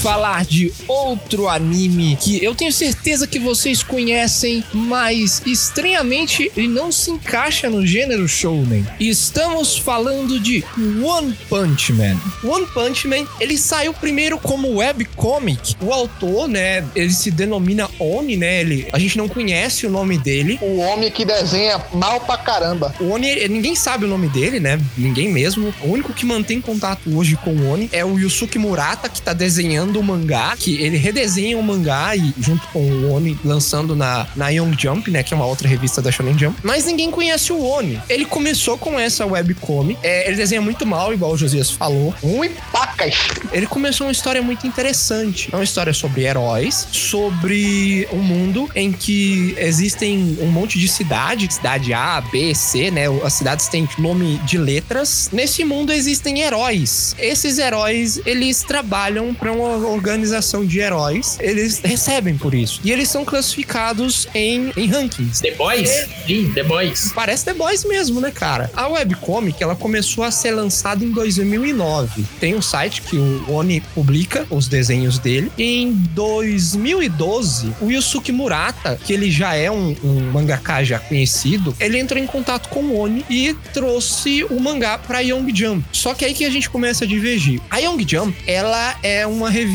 [0.01, 6.90] Falar de outro anime que eu tenho certeza que vocês conhecem, mas estranhamente ele não
[6.90, 8.86] se encaixa no gênero shounen.
[8.98, 10.64] Estamos falando de
[11.03, 12.16] One Punch Man.
[12.42, 15.76] One Punch Man, ele saiu primeiro como webcomic.
[15.82, 18.61] O autor, né, ele se denomina Oni, né?
[18.62, 20.59] Ele, a gente não conhece o nome dele.
[20.62, 22.94] O homem que desenha mal pra caramba.
[22.98, 24.80] O Oni, ninguém sabe o nome dele, né?
[24.96, 25.74] Ninguém mesmo.
[25.82, 29.34] O único que mantém contato hoje com o Oni é o Yusuke Murata, que tá
[29.34, 34.26] desenhando o mangá, que ele redesenha o mangá e junto com o Oni lançando na,
[34.36, 35.22] na Young Jump, né?
[35.22, 36.59] Que é uma outra revista da Shonen Jump.
[36.62, 38.01] Mas ninguém conhece o Oni.
[38.09, 39.99] Ele começou com essa webcomic.
[40.03, 42.14] É, ele desenha muito mal, igual o Josias falou.
[42.22, 43.14] Muito pacas.
[43.53, 45.49] Ele começou uma história muito interessante.
[45.53, 51.53] É uma história sobre heróis, sobre um mundo em que existem um monte de cidade,
[51.53, 53.05] cidade A, B, C, né?
[53.24, 55.28] As cidades têm nome de letras.
[55.32, 57.14] Nesse mundo existem heróis.
[57.18, 61.38] Esses heróis, eles trabalham para uma organização de heróis.
[61.40, 62.80] Eles recebem por isso.
[62.84, 65.40] E eles são classificados em, em rankings.
[65.40, 65.90] The Boys?
[66.26, 67.12] Sim, The Boys.
[67.14, 68.70] Parece The Boys mesmo, né, cara?
[68.74, 72.24] A webcomic, ela começou a ser lançada em 2009.
[72.38, 75.50] Tem um site que o Oni publica os desenhos dele.
[75.56, 81.74] E em 2012, o Yusuke Murata, que ele já é um, um mangaka já conhecido,
[81.80, 85.84] ele entrou em contato com o Oni e trouxe o mangá pra Young Jump.
[85.92, 87.60] Só que aí que a gente começa a divergir.
[87.70, 89.69] A Young Jump, ela é uma revista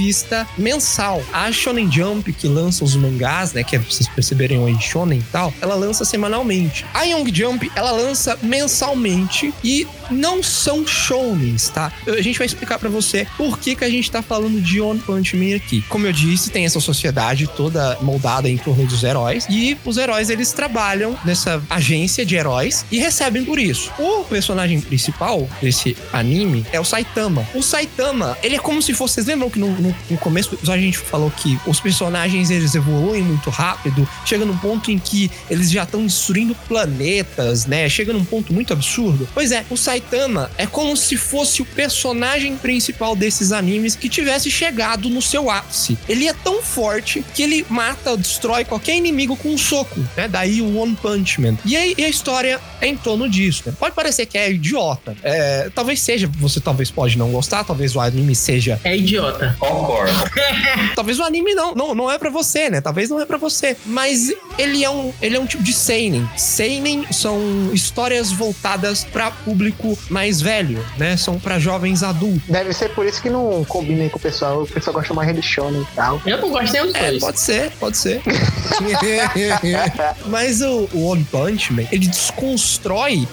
[0.57, 1.23] mensal.
[1.31, 5.23] A Shonen Jump, que lança os mangás, né, que é, vocês perceberem aí, Shonen e
[5.31, 6.85] tal, ela lança semanalmente.
[6.93, 11.91] A Young Jump, ela lança mensalmente e não são shonens, tá?
[12.07, 14.99] A gente vai explicar pra você por que, que a gente tá falando de One
[14.99, 15.81] Punch Man aqui.
[15.89, 20.29] Como eu disse, tem essa sociedade toda moldada em torno dos heróis e os heróis
[20.29, 23.91] eles trabalham nessa agência de heróis e recebem por isso.
[23.99, 27.47] O personagem principal desse anime é o Saitama.
[27.53, 29.15] O Saitama, ele é como se fosse.
[29.15, 33.21] Vocês lembram que no, no- no começo a gente falou que os personagens eles evoluem
[33.21, 37.87] muito rápido, chega num ponto em que eles já estão destruindo planetas, né?
[37.89, 39.27] Chega num ponto muito absurdo.
[39.33, 39.94] Pois é, o Saitama
[40.57, 45.97] é como se fosse o personagem principal desses animes que tivesse chegado no seu ápice.
[46.07, 50.27] Ele é tão forte que ele mata, destrói qualquer inimigo com um soco, né?
[50.27, 51.57] Daí o One Punch Man.
[51.65, 53.63] E aí a história é em torno disso.
[53.65, 53.73] né?
[53.77, 55.15] Pode parecer que é idiota.
[55.23, 58.79] É, talvez seja, você talvez pode não gostar, talvez o anime seja.
[58.83, 59.55] É idiota.
[59.59, 60.11] Concordo.
[60.95, 62.79] Talvez o anime não, não, não é pra você, né?
[62.81, 63.75] Talvez não é pra você.
[63.86, 66.27] Mas ele é um, ele é um tipo de seinen.
[66.38, 67.39] Seinen são
[67.73, 71.17] histórias voltadas pra público mais velho, né?
[71.17, 72.41] São pra jovens adultos.
[72.47, 74.63] Deve ser por isso que não combinem com o pessoal.
[74.63, 76.21] O pessoal gosta mais de shonen e tal.
[76.25, 77.23] Eu não gosto nem dos É, dois.
[77.23, 78.21] pode ser, pode ser.
[80.27, 82.74] Mas o, o One Punch Man, ele desconstrói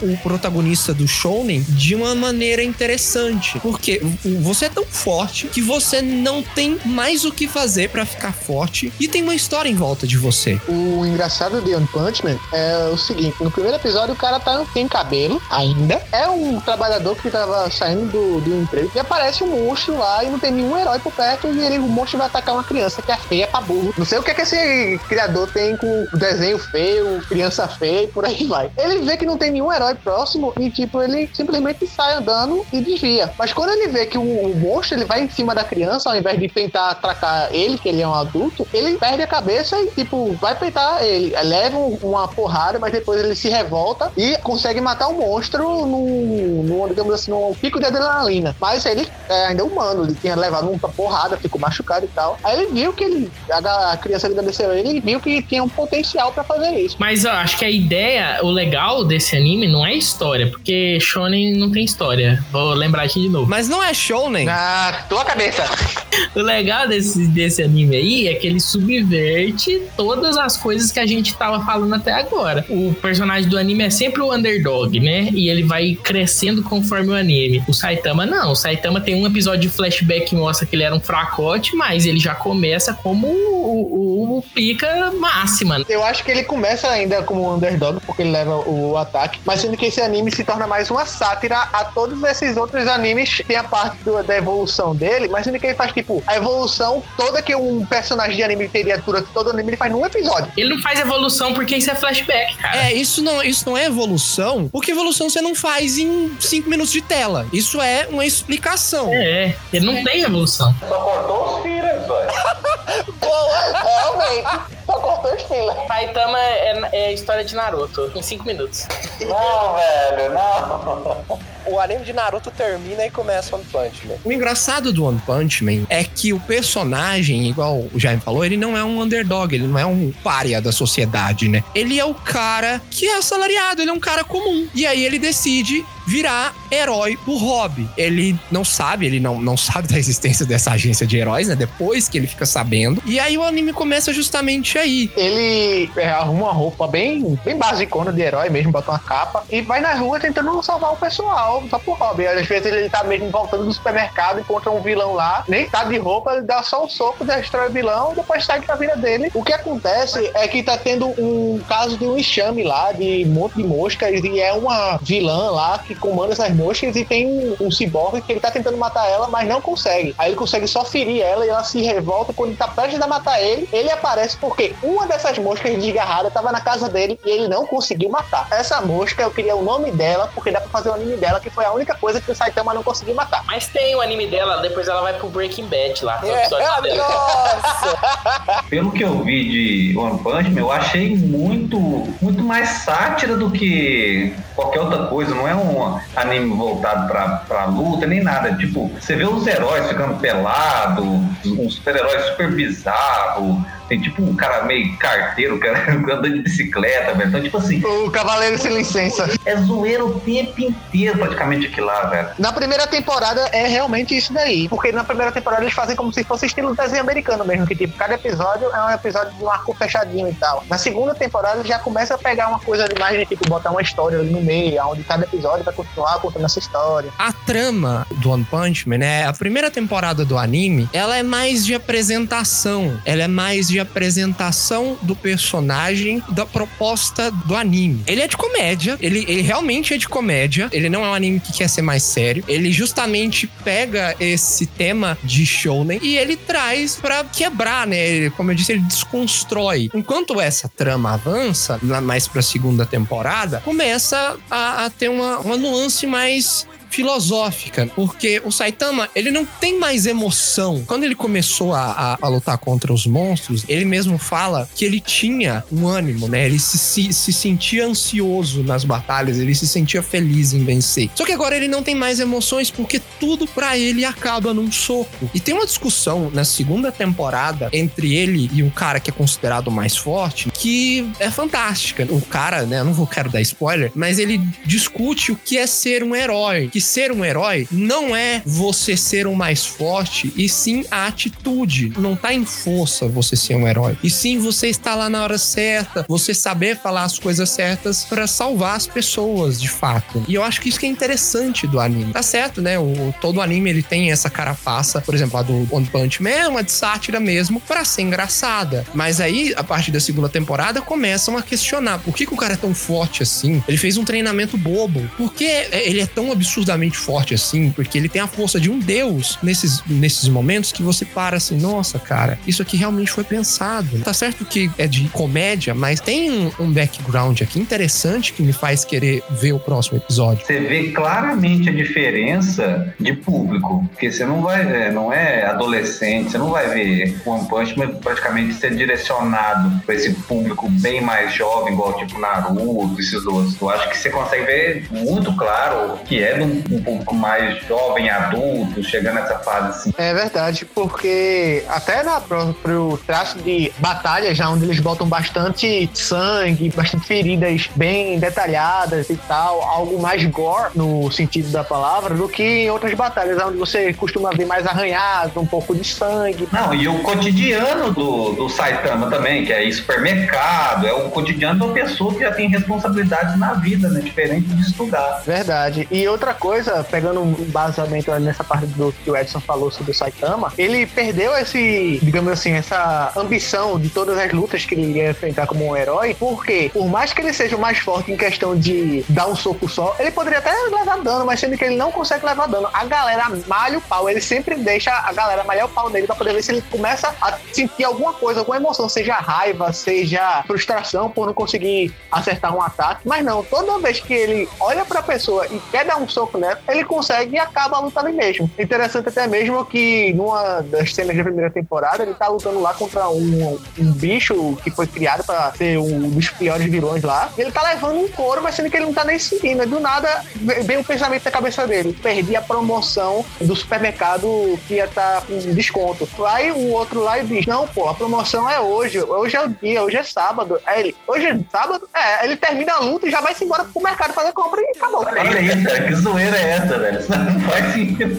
[0.01, 3.59] o protagonista do Shonen de uma maneira interessante.
[3.61, 4.01] Porque
[4.41, 8.93] você é tão forte que você não tem mais o que fazer pra ficar forte
[8.99, 10.61] e tem uma história em volta de você.
[10.69, 14.65] O engraçado de One Punch Man é o seguinte: no primeiro episódio, o cara tá,
[14.73, 16.03] tem cabelo ainda.
[16.13, 20.31] É um trabalhador que tava saindo do, do emprego e aparece um monstro lá e
[20.31, 21.49] não tem nenhum herói por perto.
[21.49, 23.95] E ele, o monstro vai atacar uma criança que é feia pra burro.
[23.97, 28.07] Não sei o que, é que esse criador tem com desenho feio, criança feia e
[28.07, 28.71] por aí vai.
[28.77, 32.81] Ele vê que não tem nenhum herói próximo e, tipo, ele simplesmente sai andando e
[32.81, 33.31] desvia.
[33.39, 36.17] Mas quando ele vê que o, o monstro ele vai em cima da criança, ao
[36.17, 39.87] invés de tentar atracar ele, que ele é um adulto, ele perde a cabeça e,
[39.93, 41.33] tipo, vai peitar ele.
[41.43, 46.89] Leva um- uma porrada, mas depois ele se revolta e consegue matar o monstro num,
[46.89, 48.57] digamos assim, num pico de adrenalina.
[48.61, 52.39] Mas ele é ainda humano, ele tinha levado uma porrada, ficou machucado e tal.
[52.43, 55.69] Aí ele viu que ele, a, a criança agradeceu ele e viu que tinha um
[55.69, 56.97] potencial pra fazer isso.
[56.99, 61.55] Mas eu acho que a ideia, o legal desse anime não é história, porque Shonen
[61.57, 62.43] não tem história.
[62.51, 63.49] Vou lembrar aqui de novo.
[63.49, 64.47] Mas não é Shonen.
[64.47, 65.65] Na tua cabeça.
[66.35, 71.07] O legal desse, desse anime aí é que ele subverte todas as coisas que a
[71.07, 72.65] gente tava falando até agora.
[72.69, 75.29] O personagem do anime é sempre o underdog, né?
[75.33, 77.63] E ele vai crescendo conforme o anime.
[77.69, 78.53] O Saitama não.
[78.53, 82.05] O Saitama tem um episódio de flashback que mostra que ele era um fracote, mas
[82.07, 85.85] ele já começa como o, o- o pica máxima.
[85.89, 89.61] Eu acho que ele começa ainda como um underdog, porque ele leva o ataque, mas
[89.61, 93.43] sendo que esse anime se torna mais uma sátira a todos esses outros animes.
[93.47, 97.03] Tem a parte do- da evolução dele, mas sendo que ele faz, tipo, a evolução
[97.17, 100.51] toda que um personagem de anime teria durante todo o anime, ele faz num episódio.
[100.57, 102.77] Ele não faz evolução porque isso é flashback, cara.
[102.89, 106.93] É, isso não, isso não é evolução, porque evolução você não faz em cinco minutos
[106.93, 107.47] de tela.
[107.53, 109.11] Isso é uma explicação.
[109.13, 110.75] É, ele não tem evolução.
[110.89, 113.13] Só cortou os filhos, velho.
[113.21, 114.73] Boa, realmente.
[114.87, 115.77] Só cortou os filas.
[115.87, 118.87] Saitama é, é a história de Naruto, em 5 minutos.
[119.21, 121.39] Não, velho, não.
[121.67, 124.15] O anime de Naruto termina e começa One Punch Man.
[124.25, 128.57] O engraçado do One Punch Man é que o personagem, igual o Jaime falou, ele
[128.57, 131.63] não é um underdog, ele não é um pária da sociedade, né?
[131.75, 134.69] Ele é o cara que é assalariado, ele é um cara comum.
[134.75, 137.89] E aí ele decide virar herói por hobby.
[137.97, 141.57] Ele não sabe, ele não, não sabe da existência dessa agência de heróis, né?
[141.57, 143.03] Depois que ele fica sabendo.
[143.05, 145.11] E aí o anime começa justamente aí.
[145.17, 149.61] Ele é, arruma uma roupa bem, bem basicona de herói mesmo, bota uma capa e
[149.61, 152.27] vai na rua tentando salvar o pessoal, só por hobby.
[152.27, 155.99] Às vezes ele tá mesmo voltando do supermercado, encontra um vilão lá, nem tá de
[155.99, 159.31] roupa, ele dá só um soco, destrói o vilão e depois segue pra vida dele.
[159.35, 163.33] O que acontece é que tá tendo um caso de um enxame lá, de um
[163.33, 167.71] monte de moscas, e é uma vilã lá que comanda essas moscas e tem um,
[167.71, 170.15] ciborgue que ele tá tentando matar ela, mas não consegue.
[170.19, 173.07] Aí ele consegue só ferir ela e ela se revolta quando ele tá prestes a
[173.07, 173.69] matar ele.
[173.73, 178.11] Ele aparece porque uma dessas moscas desgarradas tava na casa dele e ele não conseguiu
[178.11, 178.47] matar.
[178.51, 181.51] Essa mosca, eu queria o nome dela, porque dá pra fazer o anime dela, que
[181.51, 183.45] foi a única coisa que o Saitama não conseguiu matar.
[183.47, 186.21] Mas tem o anime dela, depois ela vai pro Breaking Bad lá.
[186.25, 186.49] É,
[186.97, 188.63] nossa!
[188.69, 189.49] Pelo que eu vi
[189.93, 191.79] de One Punch Man, eu achei muito,
[192.21, 195.35] muito mais sátira do que qualquer outra coisa.
[195.35, 198.55] Não é um anime voltado pra, pra luta nem nada.
[198.55, 203.65] Tipo, você vê os heróis ficando pelados, um super-herói super bizarro.
[203.93, 207.29] Tem tipo um cara meio carteiro, cara andando de bicicleta, velho.
[207.29, 209.29] Então, tipo assim, O Cavaleiro Sem Licença.
[209.45, 212.29] é zoeira o tempo inteiro praticamente aquilo lá, velho.
[212.39, 214.67] Na primeira temporada é realmente isso daí.
[214.67, 217.67] Porque na primeira temporada eles fazem como se fosse estilo desenho americano mesmo.
[217.67, 220.65] Que tipo, cada episódio é um episódio de um arco fechadinho e tal.
[220.71, 223.73] Na segunda temporada ele já começa a pegar uma coisa de mais de tipo, botar
[223.73, 227.11] uma história ali no meio, onde cada episódio vai continuar contando essa história.
[227.19, 229.27] A trama do One Punch Man, né?
[229.27, 232.99] A primeira temporada do anime, ela é mais de apresentação.
[233.05, 238.03] Ela é mais de apresentação do personagem, da proposta do anime.
[238.07, 240.69] Ele é de comédia, ele, ele realmente é de comédia.
[240.73, 242.45] Ele não é um anime que quer ser mais sério.
[242.49, 247.99] Ele justamente pega esse tema de shounen e ele traz pra quebrar, né?
[247.99, 249.91] Ele, Como eu disse, ele desconstrói.
[249.95, 255.57] Enquanto essa trama avança, lá mais pra segunda temporada, começa a, a ter uma, uma
[255.57, 260.83] nuance mais filosófica, porque o Saitama, ele não tem mais emoção.
[260.87, 265.01] Quando ele começou a, a- a lutar contra os monstros, ele mesmo fala que ele
[265.01, 266.47] tinha um ânimo, né?
[266.47, 271.11] Ele se, se, se sentia ansioso nas batalhas, ele se sentia feliz em vencer.
[271.15, 275.31] Só que agora ele não tem mais emoções porque tudo pra ele acaba num soco.
[275.35, 279.71] E tem uma discussão na segunda temporada entre ele e um cara que é considerado
[279.71, 282.07] mais forte que é fantástica.
[282.11, 282.81] O cara, né?
[282.81, 286.69] Eu não vou quero dar spoiler, mas ele discute o que é ser um herói.
[286.73, 291.93] Que ser um herói não é você ser o mais forte, e sim a atitude.
[291.99, 293.97] Não tá em força você ser um herói.
[294.03, 298.27] E sim você estar lá na hora certa, você saber falar as coisas certas pra
[298.27, 300.23] salvar as pessoas, de fato.
[300.29, 302.13] E eu acho que isso que é interessante do anime.
[302.13, 302.79] Tá certo, né?
[302.79, 306.49] O, todo anime ele tem essa carapaça, por exemplo, a do One Punch Man é
[306.49, 308.85] uma de sátira mesmo pra ser engraçada.
[308.95, 312.55] Mas aí, a partir da segunda temporada, começam a questionar por que, que o cara
[312.55, 313.63] é tão forte assim?
[313.69, 315.09] Ele fez um treinamento bobo.
[315.17, 316.31] Por que ele é tão
[316.73, 317.71] absurdamente forte assim?
[317.71, 321.59] Porque ele tem a força de um deus nesses, nesses momentos que você para assim,
[321.59, 323.99] nossa, cara, isso aqui realmente foi pensado.
[324.01, 328.53] Tá certo que é de comédia, mas tem um, um background aqui interessante que me
[328.53, 330.45] faz querer ver o próximo episódio.
[330.45, 336.31] Você vê claramente a diferença de público, porque você não vai, é, não é adolescente,
[336.31, 341.35] você não vai ver One Punch Man praticamente ser direcionado para esse público bem mais
[341.35, 343.61] jovem, igual tipo Naruto, esses outros.
[343.61, 347.65] Eu acho que você consegue ver muito claro que é de um, um público mais
[347.67, 349.95] jovem, adulto, chegando nessa fase assim.
[349.99, 356.71] É verdade, porque até na próprio traço de batalha, já onde eles botam bastante sangue,
[356.71, 362.43] bastante feridas bem detalhadas e tal, algo mais gore no sentido da palavra, do que
[362.43, 366.49] em outras batalhas, onde você costuma ver mais arranhado, um pouco de sangue.
[366.53, 371.65] Não, e o cotidiano do, do Saitama também, que é supermercado, é o cotidiano de
[371.65, 374.01] uma pessoa que já tem responsabilidades na vida, né?
[374.01, 375.23] Diferente de estudar.
[375.25, 375.89] Verdade.
[375.91, 379.95] E outra coisa, pegando um embasamento nessa parte do que o Edson falou sobre o
[379.95, 385.11] Saitama, ele perdeu esse, digamos assim, essa ambição de todas as lutas que ele ia
[385.11, 388.59] enfrentar como um herói, porque por mais que ele seja o mais forte em questão
[388.59, 391.93] de dar um soco só, ele poderia até levar dano, mas sendo que ele não
[391.93, 392.69] consegue levar dano.
[392.73, 396.17] A galera malha o pau, ele sempre deixa a galera malhar o pau nele pra
[396.17, 401.09] poder ver se ele começa a sentir alguma coisa, alguma emoção, seja raiva, seja frustração
[401.09, 403.03] por não conseguir acertar um ataque.
[403.05, 406.59] Mas não, toda vez que ele olha pra pessoa e quer dar um soco nela,
[406.69, 408.51] ele consegue e acaba a luta ali mesmo.
[408.59, 413.09] Interessante até mesmo que numa das cenas da primeira temporada, ele tá lutando lá contra
[413.09, 417.31] um, um bicho que foi criado pra ser um dos piores vilões lá.
[417.37, 419.67] Ele tá levando um couro, mas sendo que ele não tá nem seguindo.
[419.67, 424.85] Do nada vem o pensamento na cabeça dele: perdi a promoção do supermercado que ia
[424.85, 426.09] estar com desconto.
[426.27, 429.01] Aí o outro lá e diz: Não, pô, a promoção é hoje.
[429.03, 430.61] Hoje é o dia, hoje é sábado.
[430.67, 431.89] Aí ele: Hoje é sábado?
[431.95, 434.77] É, ele termina a luta e já vai se embora pro mercado fazer compra e
[434.77, 435.07] acabou.
[435.07, 436.99] Olha que zoeira é essa, velho?
[437.33, 438.17] Não faz sentido.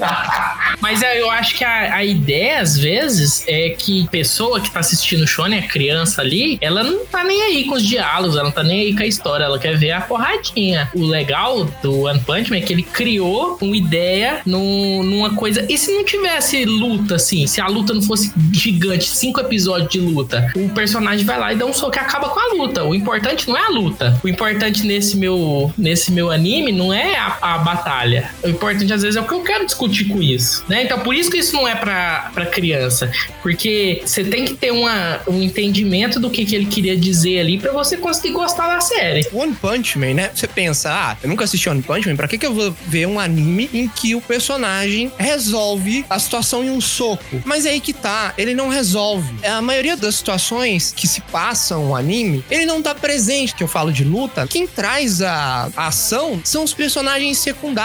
[0.82, 4.80] Mas é, eu acho que a, a ideia, às vezes, é que pessoa que tá
[4.80, 8.46] assistindo o Shonen, a criança ali, ela não tá nem aí com os diálogos, ela
[8.46, 10.90] não tá nem aí com a história, ela quer ver a porradinha.
[10.94, 15.66] O legal do One Punch Man é que ele criou uma ideia num- numa coisa.
[15.70, 20.00] E se não tivesse luta, assim, se a luta não fosse gigante, cinco episódios de
[20.00, 22.84] luta, o personagem vai lá e dá um soco e acaba com a luta.
[22.84, 24.20] O importante não é a luta.
[24.24, 27.93] O importante nesse meu, nesse meu anime não é a, a batalha.
[28.44, 30.84] O importante, às vezes, é o que eu quero discutir com isso, né?
[30.84, 33.12] Então, por isso que isso não é pra criança.
[33.42, 37.58] Porque você tem que ter uma, um entendimento do que, que ele queria dizer ali
[37.58, 39.28] pra você conseguir gostar da série.
[39.32, 40.32] One Punch Man, né?
[40.34, 43.08] Você pensa, ah, eu nunca assisti One Punch Man, pra que, que eu vou ver
[43.08, 47.42] um anime em que o personagem resolve a situação em um soco?
[47.46, 49.34] Mas é aí que tá, ele não resolve.
[49.44, 53.68] A maioria das situações que se passam no anime, ele não tá presente, que eu
[53.68, 54.48] falo de luta.
[54.48, 57.83] Quem traz a, a ação são os personagens secundários,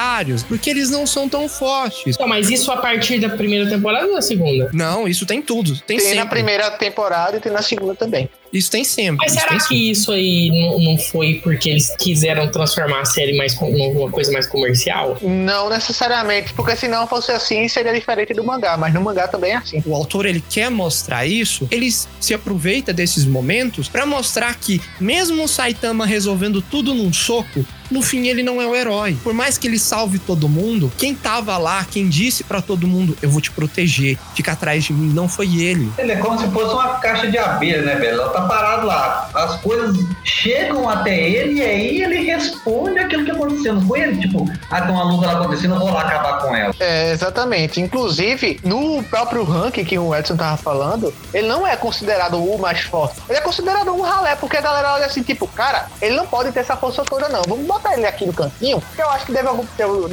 [0.48, 2.14] porque eles não são tão fortes.
[2.14, 4.70] Então, mas isso a partir da primeira temporada ou da segunda?
[4.72, 5.74] Não, isso tem tudo.
[5.80, 6.18] Tem, Tem sempre.
[6.18, 8.28] na primeira temporada e tem na segunda também.
[8.50, 9.16] Isso tem sempre.
[9.26, 9.90] Mas isso será que sempre.
[9.90, 14.32] isso aí não, não foi porque eles quiseram transformar a série mais com- numa coisa
[14.32, 15.18] mais comercial?
[15.20, 19.52] Não necessariamente, porque se não fosse assim, seria diferente do mangá, mas no mangá também
[19.52, 19.82] é assim.
[19.84, 21.90] o autor ele quer mostrar isso, ele
[22.20, 28.02] se aproveita desses momentos pra mostrar que mesmo o Saitama resolvendo tudo num soco, no
[28.02, 29.16] fim ele não é o herói.
[29.22, 33.16] Por mais que ele salve todo mundo, quem tava lá, quem disse pra todo mundo,
[33.22, 35.90] eu vou te proteger, fica atrás de mim, não foi ele.
[35.98, 38.20] Ele é como se fosse uma caixa de abelha, né, velho?
[38.20, 39.30] Ela tá parado lá.
[39.34, 43.74] As coisas chegam até ele e aí ele responde aquilo que aconteceu.
[43.74, 46.54] Não foi ele, tipo, ah, tem uma luta lá acontecendo, eu vou lá acabar com
[46.54, 46.74] ela.
[46.78, 47.80] É, exatamente.
[47.80, 52.80] Inclusive, no próprio ranking que o Edson tava falando, ele não é considerado o mais
[52.80, 53.20] forte.
[53.28, 56.52] Ele é considerado um ralé, porque a galera olha assim, tipo, cara, ele não pode
[56.52, 57.42] ter essa força toda, não.
[57.46, 59.48] Vamos botar ele aqui no cantinho, porque eu acho que deve,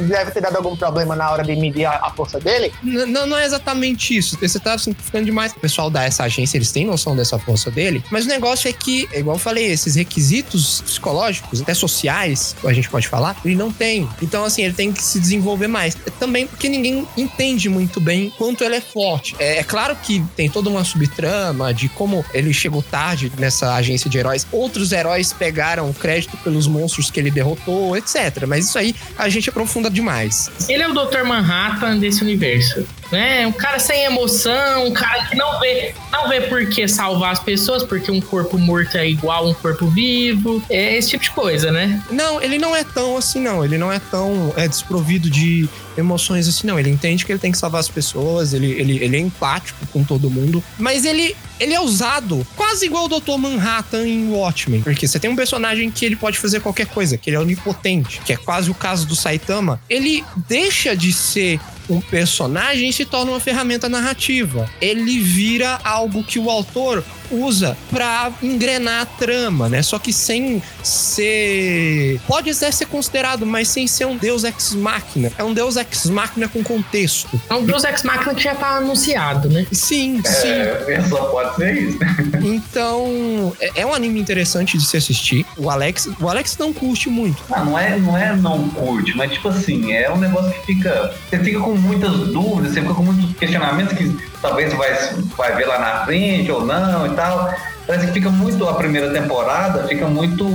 [0.02, 2.72] deve ter dado algum problema na hora de medir a, a força dele.
[2.82, 4.38] Não, não é exatamente isso.
[4.40, 5.52] Você tá simplificando demais.
[5.52, 8.02] O pessoal dessa agência, eles têm noção dessa força dele.
[8.10, 12.72] Mas o negócio é que, é igual eu falei, esses requisitos psicológicos, até sociais, a
[12.72, 14.08] gente pode falar, ele não tem.
[14.22, 15.96] Então, assim, ele tem que se desenvolver mais.
[16.18, 19.34] Também porque ninguém entende muito bem quanto ele é forte.
[19.38, 24.08] É, é claro que tem toda uma subtrama de como ele chegou tarde nessa agência
[24.08, 24.46] de heróis.
[24.52, 27.55] Outros heróis pegaram crédito pelos monstros que ele derrotou,
[27.96, 28.46] etc.
[28.46, 30.50] Mas isso aí a gente aprofunda demais.
[30.68, 31.24] Ele é o Dr.
[31.24, 32.86] Manhattan desse universo.
[33.10, 33.46] Né?
[33.46, 37.40] Um cara sem emoção, um cara que não vê, não vê por que salvar as
[37.40, 40.62] pessoas, porque um corpo morto é igual a um corpo vivo.
[40.68, 42.02] É esse tipo de coisa, né?
[42.10, 43.64] Não, ele não é tão assim, não.
[43.64, 46.78] Ele não é tão é, desprovido de emoções assim, não.
[46.78, 50.04] Ele entende que ele tem que salvar as pessoas, ele, ele, ele é empático com
[50.04, 50.62] todo mundo.
[50.78, 53.36] Mas ele, ele é usado quase igual o Dr.
[53.38, 54.82] Manhattan em Watchmen.
[54.82, 58.20] Porque você tem um personagem que ele pode fazer qualquer coisa, que ele é onipotente,
[58.24, 59.80] que é quase o caso do Saitama.
[59.88, 64.70] Ele deixa de ser um personagem se torna uma ferramenta narrativa.
[64.80, 69.82] Ele vira algo que o autor usa pra engrenar a trama, né?
[69.82, 72.20] Só que sem ser.
[72.26, 75.32] Pode até ser considerado, mas sem ser um deus ex machina.
[75.38, 77.40] É um deus ex machina com contexto.
[77.48, 79.66] É um Deus Ex Machina que já tá anunciado, né?
[79.72, 80.48] Sim, sim.
[80.48, 81.98] É, só pode ser isso.
[82.42, 85.46] Então, é é um anime interessante de se assistir.
[85.56, 87.42] O Alex, o Alex não curte muito.
[87.50, 91.14] Ah, não é, não é não curte, mas tipo assim, é um negócio que fica.
[91.28, 95.56] Você fica com muitas dúvidas, você fica com muitos questionamentos que talvez você vai, vai
[95.56, 97.75] ver lá na frente ou não e tal.
[97.86, 100.46] Parece que fica muito, a primeira temporada, fica muito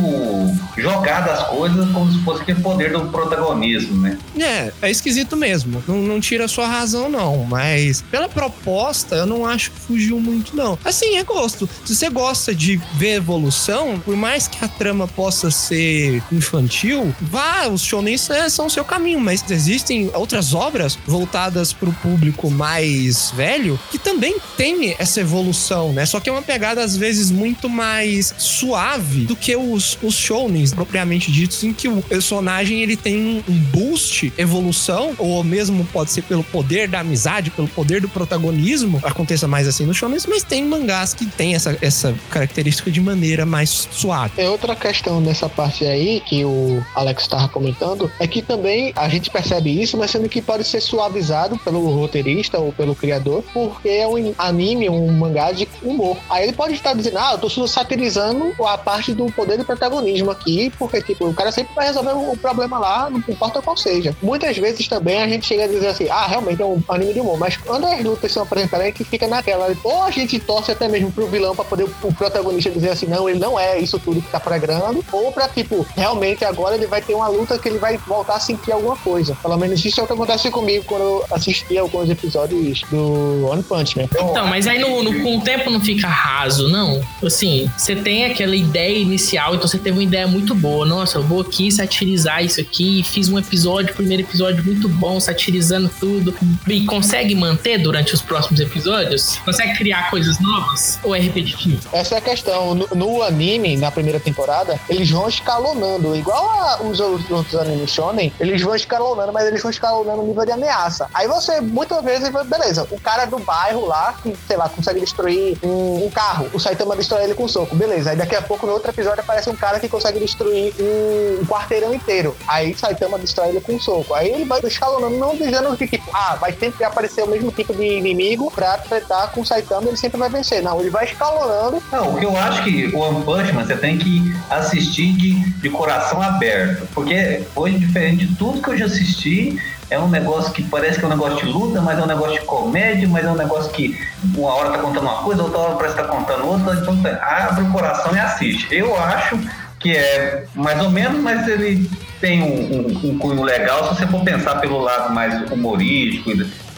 [0.78, 4.18] jogada as coisas como se fosse aquele poder do protagonismo, né?
[4.38, 5.84] É, é esquisito mesmo.
[5.88, 7.46] Não, não tira a sua razão, não.
[7.46, 10.78] Mas pela proposta, eu não acho que fugiu muito, não.
[10.84, 11.70] Assim, é gosto.
[11.86, 17.68] Se você gosta de ver evolução, por mais que a trama possa ser infantil, vá,
[17.68, 19.20] os shonens é, são o seu caminho.
[19.20, 25.94] Mas existem outras obras voltadas para o público mais velho que também tem essa evolução,
[25.94, 26.06] né?
[26.06, 30.74] Só que é uma pegada, às vezes, muito mais suave do que os, os shounens
[30.74, 36.24] propriamente ditos, em que o personagem ele tem um boost, evolução, ou mesmo pode ser
[36.24, 40.64] pelo poder da amizade, pelo poder do protagonismo, aconteça mais assim nos shounens, mas tem
[40.66, 44.34] mangás que tem essa, essa característica de maneira mais suave.
[44.38, 49.10] É outra questão nessa parte aí que o Alex estava comentando, é que também a
[49.10, 53.90] gente percebe isso, mas sendo que pode ser suavizado pelo roteirista ou pelo criador, porque
[53.90, 56.18] é um anime, um mangá de humor.
[56.30, 60.32] Aí ele pode estar dizendo, ah, eu tô satirizando a parte do poder do protagonismo
[60.32, 64.16] aqui, porque, tipo, o cara sempre vai resolver o problema lá, não importa qual seja.
[64.22, 67.20] Muitas vezes também a gente chega a dizer assim, ah, realmente é um anime de
[67.20, 70.72] humor, mas quando as lutas são apresentadas, é que fica naquela, ou a gente torce
[70.72, 74.00] até mesmo pro vilão pra poder o protagonista dizer assim, não, ele não é isso
[74.00, 77.68] tudo que tá pregando, ou pra, tipo, realmente agora ele vai ter uma luta que
[77.68, 79.38] ele vai voltar a sentir alguma coisa.
[79.42, 83.64] Pelo menos isso é o que acontece comigo quando eu assisti alguns episódios do One
[83.64, 84.08] Punch Man.
[84.30, 87.01] Então, mas aí no, no- com o tempo não fica raso, não.
[87.24, 90.86] Assim, você tem aquela ideia inicial, então você teve uma ideia muito boa.
[90.86, 93.04] Nossa, eu vou aqui satirizar isso aqui.
[93.04, 96.34] Fiz um episódio, primeiro episódio muito bom, satirizando tudo.
[96.68, 99.38] E consegue manter durante os próximos episódios?
[99.38, 101.00] Consegue criar coisas novas?
[101.04, 101.82] Ou é repetitivo?
[101.92, 102.76] Essa é a questão.
[102.76, 106.16] No, no anime, na primeira temporada, eles vão escalonando.
[106.16, 110.46] Igual a, os outros animes shonen, eles vão escalonando, mas eles vão escalonando o nível
[110.46, 111.08] de ameaça.
[111.14, 115.58] Aí você, muitas vezes, beleza, o cara do bairro lá, que, sei lá, consegue destruir
[115.64, 116.50] um, um carro.
[116.54, 117.76] O Saitama destrói ele com soco.
[117.76, 118.12] Beleza.
[118.12, 121.94] Aí daqui a pouco, no outro episódio, aparece um cara que consegue destruir um, quarteirão
[121.94, 122.36] inteiro.
[122.48, 124.14] Aí Saitama destrói ele com soco.
[124.14, 127.74] Aí ele vai escalonando, não dizendo que, tipo, ah, vai sempre aparecer o mesmo tipo
[127.74, 130.62] de inimigo pra tratar com Saitama, ele sempre vai vencer.
[130.62, 134.34] Não, ele vai escalonando Não, eu acho que o One Punch Man você tem que
[134.50, 136.88] assistir de, de coração aberto.
[136.94, 139.60] Porque foi diferente de tudo que eu já assisti.
[139.92, 142.40] É um negócio que parece que é um negócio de luta, mas é um negócio
[142.40, 144.00] de comédia, mas é um negócio que
[144.36, 146.74] uma hora tá contando uma coisa, outra hora parece que tá contando outra.
[146.76, 148.68] Então tá, abre o coração e assiste.
[148.74, 149.38] Eu acho
[149.80, 151.90] que é mais ou menos, mas ele
[152.22, 156.32] tem um, um- um cunho legal se você for pensar pelo lado mais humorístico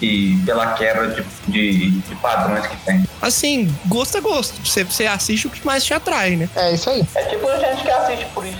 [0.03, 3.03] e, e pela quebra de, de- de padrões que tem.
[3.21, 4.53] Assim, gosto é gosto.
[4.65, 6.49] Você, você assiste o que mais te atrai, né?
[6.55, 7.03] É isso aí.
[7.15, 8.57] É tipo a gente que assiste por isso.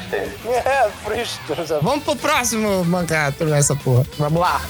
[0.48, 1.40] É, por isso.
[1.82, 4.06] Vamos pro próximo mangá, essa porra.
[4.18, 4.62] Vamos lá.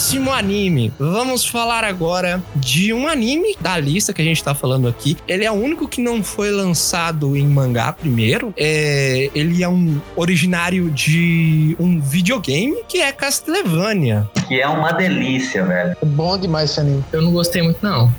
[0.00, 0.90] Próximo anime.
[0.98, 5.14] Vamos falar agora de um anime da lista que a gente tá falando aqui.
[5.28, 8.54] Ele é o único que não foi lançado em mangá primeiro.
[8.56, 14.26] É, ele é um originário de um videogame que é Castlevania.
[14.48, 15.94] Que é uma delícia, velho.
[16.00, 17.04] É bom demais esse anime.
[17.12, 18.10] Eu não gostei muito, não.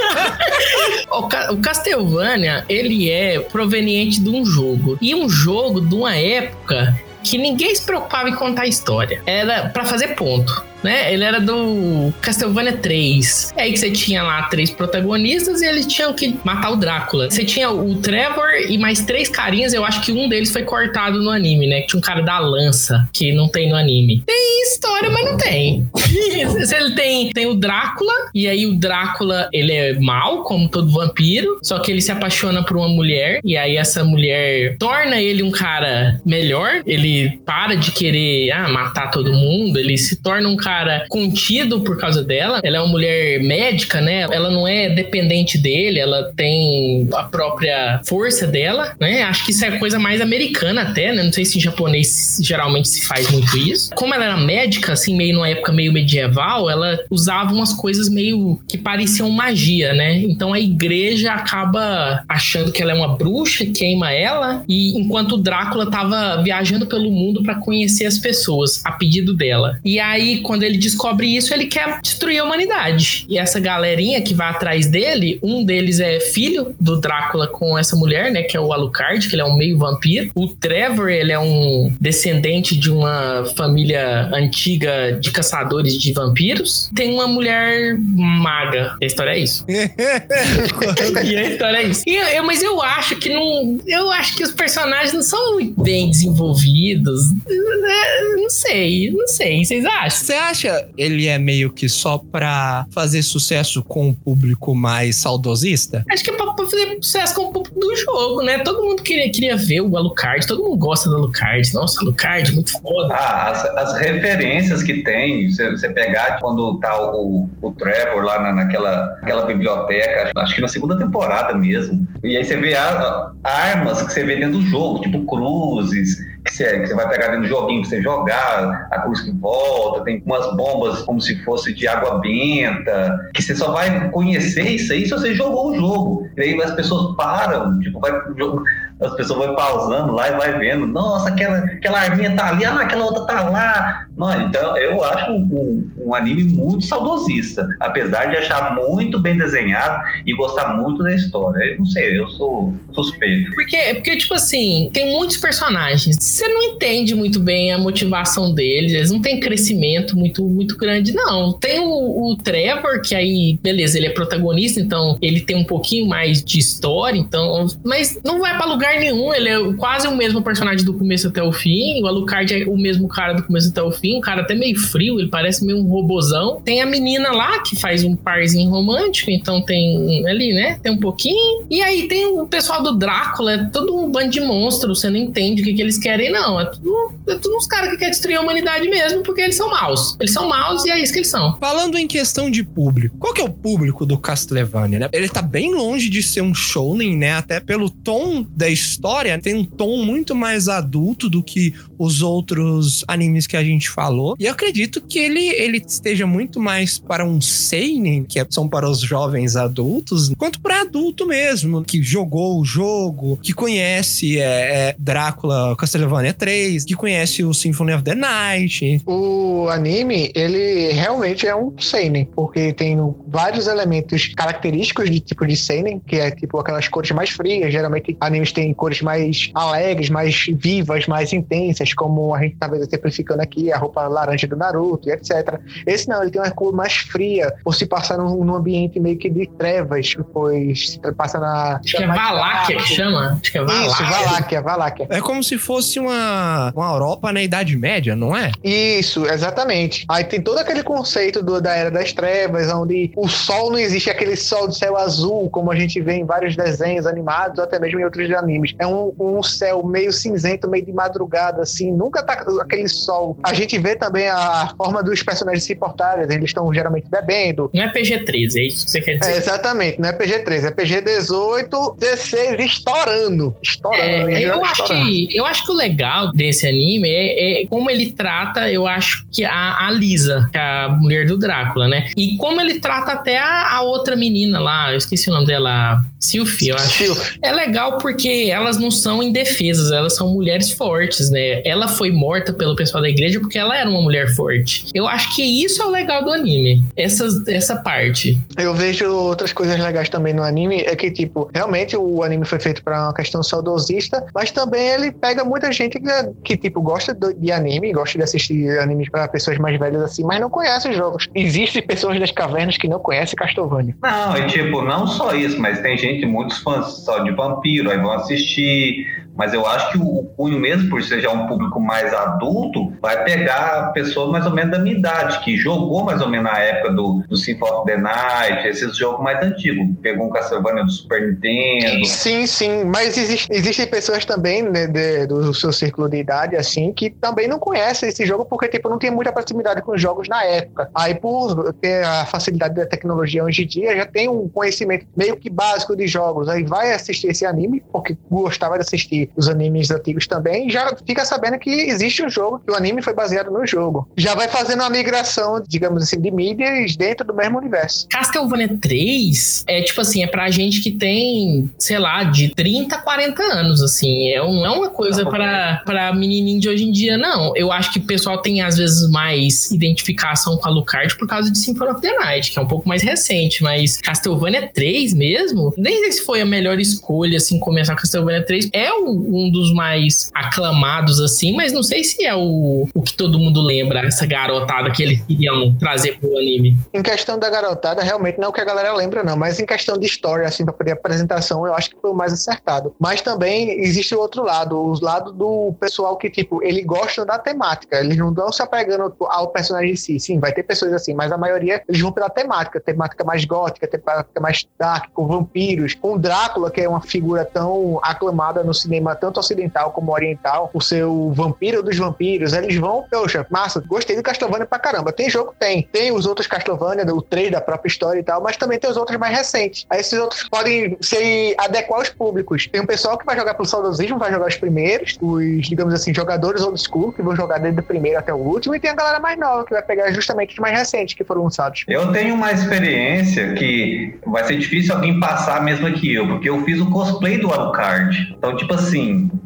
[1.12, 4.96] o, Ca- o Castlevania, ele é proveniente de um jogo.
[5.02, 9.20] E um jogo de uma época que ninguém se preocupava em contar a história.
[9.26, 10.64] Era pra fazer ponto.
[10.86, 11.12] Né?
[11.12, 13.54] Ele era do Castlevania 3.
[13.56, 17.28] É aí que você tinha lá três protagonistas e eles tinham que matar o Drácula.
[17.28, 19.74] Você tinha o Trevor e mais três carinhas.
[19.74, 21.82] Eu acho que um deles foi cortado no anime, né?
[21.82, 24.22] Tinha um cara da lança, que não tem no anime.
[24.24, 25.88] Tem história, mas não tem.
[26.76, 31.58] Ele tem, tem o Drácula, e aí o Drácula, ele é mal, como todo vampiro,
[31.62, 35.50] só que ele se apaixona por uma mulher, e aí essa mulher torna ele um
[35.50, 40.75] cara melhor, ele para de querer ah, matar todo mundo, ele se torna um cara
[41.08, 42.60] contido por causa dela.
[42.62, 44.26] Ela é uma mulher médica, né?
[44.30, 49.22] Ela não é dependente dele, ela tem a própria força dela, né?
[49.22, 51.22] Acho que isso é coisa mais americana até, né?
[51.22, 53.90] Não sei se em japonês geralmente se faz muito isso.
[53.94, 58.60] Como ela era médica, assim, meio numa época meio medieval, ela usava umas coisas meio
[58.68, 60.16] que pareciam magia, né?
[60.18, 65.36] Então a igreja acaba achando que ela é uma bruxa, queima ela, e enquanto o
[65.36, 69.78] Drácula tava viajando pelo mundo para conhecer as pessoas, a pedido dela.
[69.84, 73.24] E aí, quando ele descobre isso, ele quer destruir a humanidade.
[73.28, 77.96] E essa galerinha que vai atrás dele, um deles é filho do Drácula com essa
[77.96, 78.42] mulher, né?
[78.42, 80.30] Que é o Alucard, que ele é um meio vampiro.
[80.34, 86.90] O Trevor, ele é um descendente de uma família antiga de caçadores de vampiros.
[86.94, 88.96] Tem uma mulher maga.
[89.00, 89.64] A história é isso.
[89.68, 92.02] e a história é isso.
[92.06, 93.78] E eu- mas eu acho que não.
[93.86, 97.22] Eu acho que os personagens não são muito bem desenvolvidos.
[97.48, 99.64] É, Não sei, não sei.
[99.64, 100.10] Vocês acham?
[100.10, 106.04] Você acha ele é meio que só pra fazer sucesso com o público mais saudosista?
[106.10, 108.58] Acho que é pra, fazer sucesso com o público do jogo, né?
[108.60, 111.72] Todo mundo queria, queria ver o Alucard, todo mundo gosta do Alucard.
[111.74, 113.14] Nossa, Alucard, muito foda.
[113.14, 118.52] Ah, as, as referências que tem, você, pegar quando tá o, o Trevor lá na,
[118.52, 122.06] naquela, naquela biblioteca, acho que na segunda temporada mesmo.
[122.22, 126.18] E aí você vê a- a- armas que você vê dentro do jogo, tipo cruzes,
[126.46, 130.04] que você, que você vai pegar dentro do joguinho você jogar, a cruz que volta,
[130.04, 134.92] tem umas bombas como se fosse de água benta, que você só vai conhecer isso
[134.92, 136.28] aí se você jogou o jogo.
[136.36, 138.62] E aí as pessoas param, tipo, vai jogo.
[139.00, 142.80] As pessoas vão pausando lá e vai vendo, nossa, aquela, aquela arminha tá ali, ah,
[142.80, 144.06] aquela outra tá lá.
[144.16, 149.36] Não, então eu acho um, um- um anime muito saudosista, apesar de achar muito bem
[149.36, 151.62] desenhado e gostar muito da história.
[151.72, 153.50] Eu não sei, eu sou suspeito.
[153.54, 156.16] Porque, porque, tipo assim, tem muitos personagens.
[156.18, 158.92] Você não entende muito bem a motivação deles.
[158.92, 161.52] Eles não têm crescimento muito, muito grande, não.
[161.52, 166.06] Tem o, o Trevor, que aí, beleza, ele é protagonista, então ele tem um pouquinho
[166.08, 167.66] mais de história, então.
[167.84, 169.32] Mas não vai pra lugar nenhum.
[169.34, 172.02] Ele é quase o mesmo personagem do começo até o fim.
[172.02, 174.18] O Alucard é o mesmo cara do começo até o fim.
[174.18, 176.60] Um cara até meio frio, ele parece meio um robozão.
[176.64, 180.78] Tem a menina lá que faz um parzinho romântico, então tem ali, né?
[180.82, 181.66] Tem um pouquinho.
[181.70, 185.16] E aí tem o pessoal do Drácula, é todo um bando de monstros, você não
[185.16, 186.60] entende o que, que eles querem, não.
[186.60, 189.70] É tudo, é tudo uns caras que querem destruir a humanidade mesmo, porque eles são
[189.70, 190.16] maus.
[190.20, 191.56] Eles são maus e é isso que eles são.
[191.58, 195.08] Falando em questão de público, qual que é o público do Castlevania, né?
[195.12, 197.34] Ele tá bem longe de ser um shounen, né?
[197.34, 203.04] Até pelo tom da história, tem um tom muito mais adulto do que os outros
[203.08, 204.36] animes que a gente falou.
[204.38, 208.68] E eu acredito que ele, ele esteja muito mais para um seinen, que é- são
[208.68, 214.90] para os jovens adultos, quanto para adulto mesmo, que jogou o jogo, que conhece é,
[214.90, 221.46] é, Drácula Castlevania 3, que conhece o Symphony of the Night, O anime, ele realmente
[221.46, 222.96] é um seinen, porque tem
[223.26, 228.16] vários elementos característicos de tipo de seinen, que é tipo aquelas cores mais frias, geralmente
[228.20, 233.72] animes têm cores mais alegres, mais vivas, mais intensas, como a gente talvez exemplificando aqui,
[233.72, 235.58] a roupa laranja do Naruto e etc.
[235.86, 239.16] Esse não, ele tem uma cor mais fria, por se passar num, num ambiente meio
[239.18, 241.80] que de trevas, pois se passa na...
[241.84, 243.38] Acho que é Valáquia que chama.
[243.40, 243.86] Acho que é Valáquia.
[243.86, 245.06] Isso, Valáquia, Valáquia.
[245.10, 248.52] É como se fosse uma, uma Europa na Idade Média, não é?
[248.62, 250.04] Isso, exatamente.
[250.08, 254.10] Aí tem todo aquele conceito do- da Era das Trevas, onde o sol não existe
[254.10, 257.78] aquele sol do céu azul, como a gente vê em vários desenhos animados, ou até
[257.78, 258.74] mesmo em outros ani- animes.
[258.78, 263.38] É um, um céu meio cinzento, meio de madrugada, assim, nunca tá aquele sol.
[263.42, 267.70] A gente vê também a forma dos personagens se portarem, eles estão geralmente bebendo.
[267.72, 269.32] Não é PG-13, é isso que você quer dizer.
[269.32, 273.56] É, exatamente, não é PG-13, é PG-18, 16 estourando.
[273.62, 274.02] Estourando.
[274.02, 274.42] É, né?
[274.42, 275.06] eu, acho Estourando.
[275.06, 279.26] que, eu acho que o legal desse anime é, é como ele trata, eu acho
[279.32, 282.10] que a, a Lisa, que é a mulher do Drácula, né?
[282.16, 286.02] E como ele trata até a, a outra menina lá, eu esqueci o nome dela,
[286.26, 287.36] Sylphie, eu acho.
[287.42, 291.62] É legal porque elas não são indefesas, elas são mulheres fortes, né?
[291.64, 294.86] Ela foi morta pelo pessoal da igreja porque ela era uma mulher forte.
[294.94, 298.38] Eu acho que isso é o legal do anime, essa, essa parte.
[298.56, 302.58] Eu vejo outras coisas legais também no anime, é que, tipo, realmente o anime foi
[302.58, 306.06] feito pra uma questão saudosista, mas também ele pega muita gente que,
[306.44, 310.24] que tipo, gosta do- de anime, gosta de assistir animes pra pessoas mais velhas assim,
[310.24, 311.28] mas não conhece os jogos.
[311.34, 313.94] Existem pessoas das cavernas que não conhecem Castlevania.
[314.02, 317.98] Não, e tipo, não só isso, mas tem gente, muitos fãs só de vampiro, aí
[317.98, 319.25] vão assistir.
[319.36, 323.22] Mas eu acho que o Cunho, mesmo por ser já um público mais adulto, vai
[323.24, 326.92] pegar pessoas mais ou menos da minha idade, que jogou mais ou menos na época
[326.92, 329.86] do, do Symphony of the Night, esses jogos mais antigos.
[330.02, 332.04] Pegou um Castlevania do Super Nintendo.
[332.06, 336.92] Sim, sim, mas existe- existem pessoas também né, de- do seu círculo de idade, assim,
[336.92, 340.28] que também não conhecem esse jogo porque, tipo, não tem muita proximidade com os jogos
[340.28, 340.90] na época.
[340.94, 345.36] Aí, por ter a facilidade da tecnologia hoje em dia, já tem um conhecimento meio
[345.36, 346.48] que básico de jogos.
[346.48, 351.24] Aí vai assistir esse anime, porque gostava de assistir os animes antigos também, já fica
[351.24, 354.08] sabendo que existe um jogo, que o anime foi baseado no jogo.
[354.16, 358.06] Já vai fazendo uma migração, digamos assim, de mídias dentro do mesmo universo.
[358.10, 362.98] Castlevania 3 é tipo assim, é pra gente que tem, sei lá, de 30 a
[363.00, 364.30] 40 anos, assim.
[364.32, 367.54] É, não é uma coisa Não, pra, pra menininho de hoje em dia, não.
[367.56, 371.50] Eu acho que o pessoal tem, às vezes, mais identificação com a Lucard por causa
[371.50, 375.72] de Symphony of the Night, que é um pouco mais recente, mas Castlevania 3 mesmo,
[375.76, 378.68] nem sei se foi a melhor escolha, assim, começar Castlevania 3.
[378.72, 383.16] É o- um dos mais aclamados, assim, mas não sei se é o, o que
[383.16, 386.76] todo mundo lembra, essa garotada que eles queriam trazer pro anime.
[386.92, 389.36] Em questão da garotada, realmente não é o que a galera lembra, não.
[389.36, 392.32] Mas em questão de história, assim, pra poder apresentação, eu acho que foi o mais
[392.32, 392.94] acertado.
[392.98, 397.38] Mas também existe o outro lado, os lados do pessoal que, tipo, ele gosta da
[397.38, 397.98] temática.
[397.98, 400.18] Eles não estão se apegando ao personagem em si.
[400.18, 402.80] Sim, vai ter pessoas assim, mas a maioria eles vão pela temática.
[402.80, 408.00] Temática mais gótica, temática mais dark, com vampiros, com Drácula, que é uma figura tão
[408.02, 412.52] aclamada no cinema, tanto ocidental como oriental, o seu vampiro dos vampiros.
[412.52, 415.12] Eles vão, poxa, massa, gostei do Castlevania pra caramba.
[415.12, 415.54] Tem jogo?
[415.58, 415.88] Tem.
[415.92, 418.96] Tem os outros Castlevania, o 3 da própria história e tal, mas também tem os
[418.96, 419.86] outros mais recentes.
[419.88, 422.66] Aí esses outros podem se adequar aos públicos.
[422.66, 426.14] Tem um pessoal que vai jogar pelo saudosismo, vai jogar os primeiros, os, digamos assim,
[426.14, 428.94] jogadores old school, que vão jogar desde o primeiro até o último, e tem a
[428.94, 431.84] galera mais nova, que vai pegar justamente os mais recentes que foram lançados.
[431.86, 436.62] Eu tenho uma experiência que vai ser difícil alguém passar mesmo que eu, porque eu
[436.64, 438.34] fiz o cosplay do Alucard.
[438.36, 438.95] Então, tipo assim,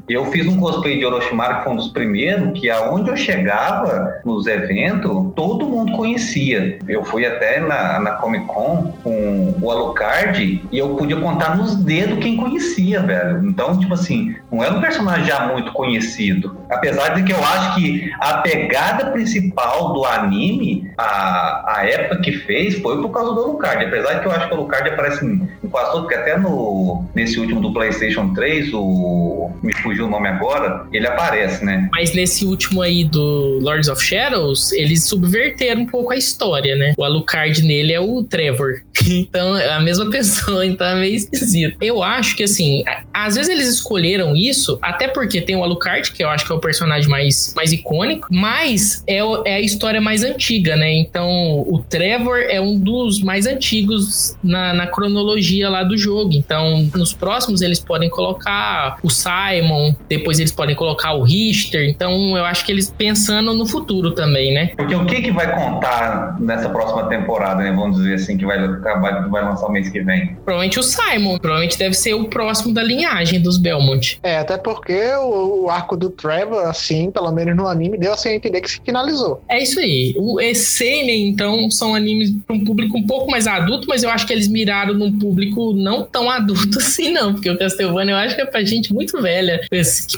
[0.08, 4.20] eu fiz um cosplay de Orochimaru, que foi um dos primeiros, que aonde eu chegava
[4.24, 6.78] nos eventos, todo mundo conhecia.
[6.88, 11.76] Eu fui até na, na Comic Con com o Alucard e eu podia contar nos
[11.76, 13.46] dedos quem conhecia, velho.
[13.46, 16.56] Então, tipo assim, não era um personagem já muito conhecido.
[16.68, 22.32] Apesar de que eu acho que a pegada principal do anime, a, a época que
[22.32, 23.84] fez, foi por causa do Alucard.
[23.84, 27.04] Apesar de que eu acho que o Alucard aparece em quase todo, porque até no,
[27.14, 29.50] nesse último do PlayStation 3, o.
[29.62, 31.88] Me fugiu o nome agora, ele aparece, né?
[31.92, 36.94] Mas nesse último aí do Lords of Shadows, eles subverteram um pouco a história, né?
[36.96, 38.82] O Alucard nele é o Trevor.
[39.10, 41.76] Então, é a mesma pessoa, então é meio esquisito.
[41.80, 46.22] Eu acho que, assim, às vezes eles escolheram isso, até porque tem o Alucard, que
[46.22, 50.22] eu acho que é o personagem mais, mais icônico, mas é, é a história mais
[50.22, 50.92] antiga, né?
[50.92, 51.28] Então,
[51.66, 56.32] o Trevor é um dos mais antigos na, na cronologia lá do jogo.
[56.32, 61.88] Então, nos próximos eles podem colocar o Simon, depois eles podem colocar o Richter.
[61.88, 64.72] Então, eu acho que eles pensando no futuro também, né?
[64.76, 67.72] Porque o que que vai contar nessa próxima temporada, né?
[67.72, 70.36] Vamos dizer assim, que vai acabar, vai lançar o mês que vem.
[70.44, 74.18] Provavelmente o Simon, provavelmente deve ser o próximo da linhagem dos Belmont.
[74.22, 78.30] É, até porque o, o arco do Trevor, assim, pelo menos no anime, deu assim
[78.30, 79.42] a entender que se finalizou.
[79.48, 80.14] É isso aí.
[80.16, 84.26] O Seinen, então, são animes para um público um pouco mais adulto, mas eu acho
[84.26, 87.32] que eles miraram num público não tão adulto assim, não.
[87.34, 89.60] Porque o Castlevania eu acho que é pra gente muito velha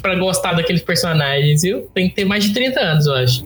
[0.01, 1.89] pra gostar daqueles personagens, viu?
[1.95, 3.45] Tem que ter mais de 30 anos, eu acho.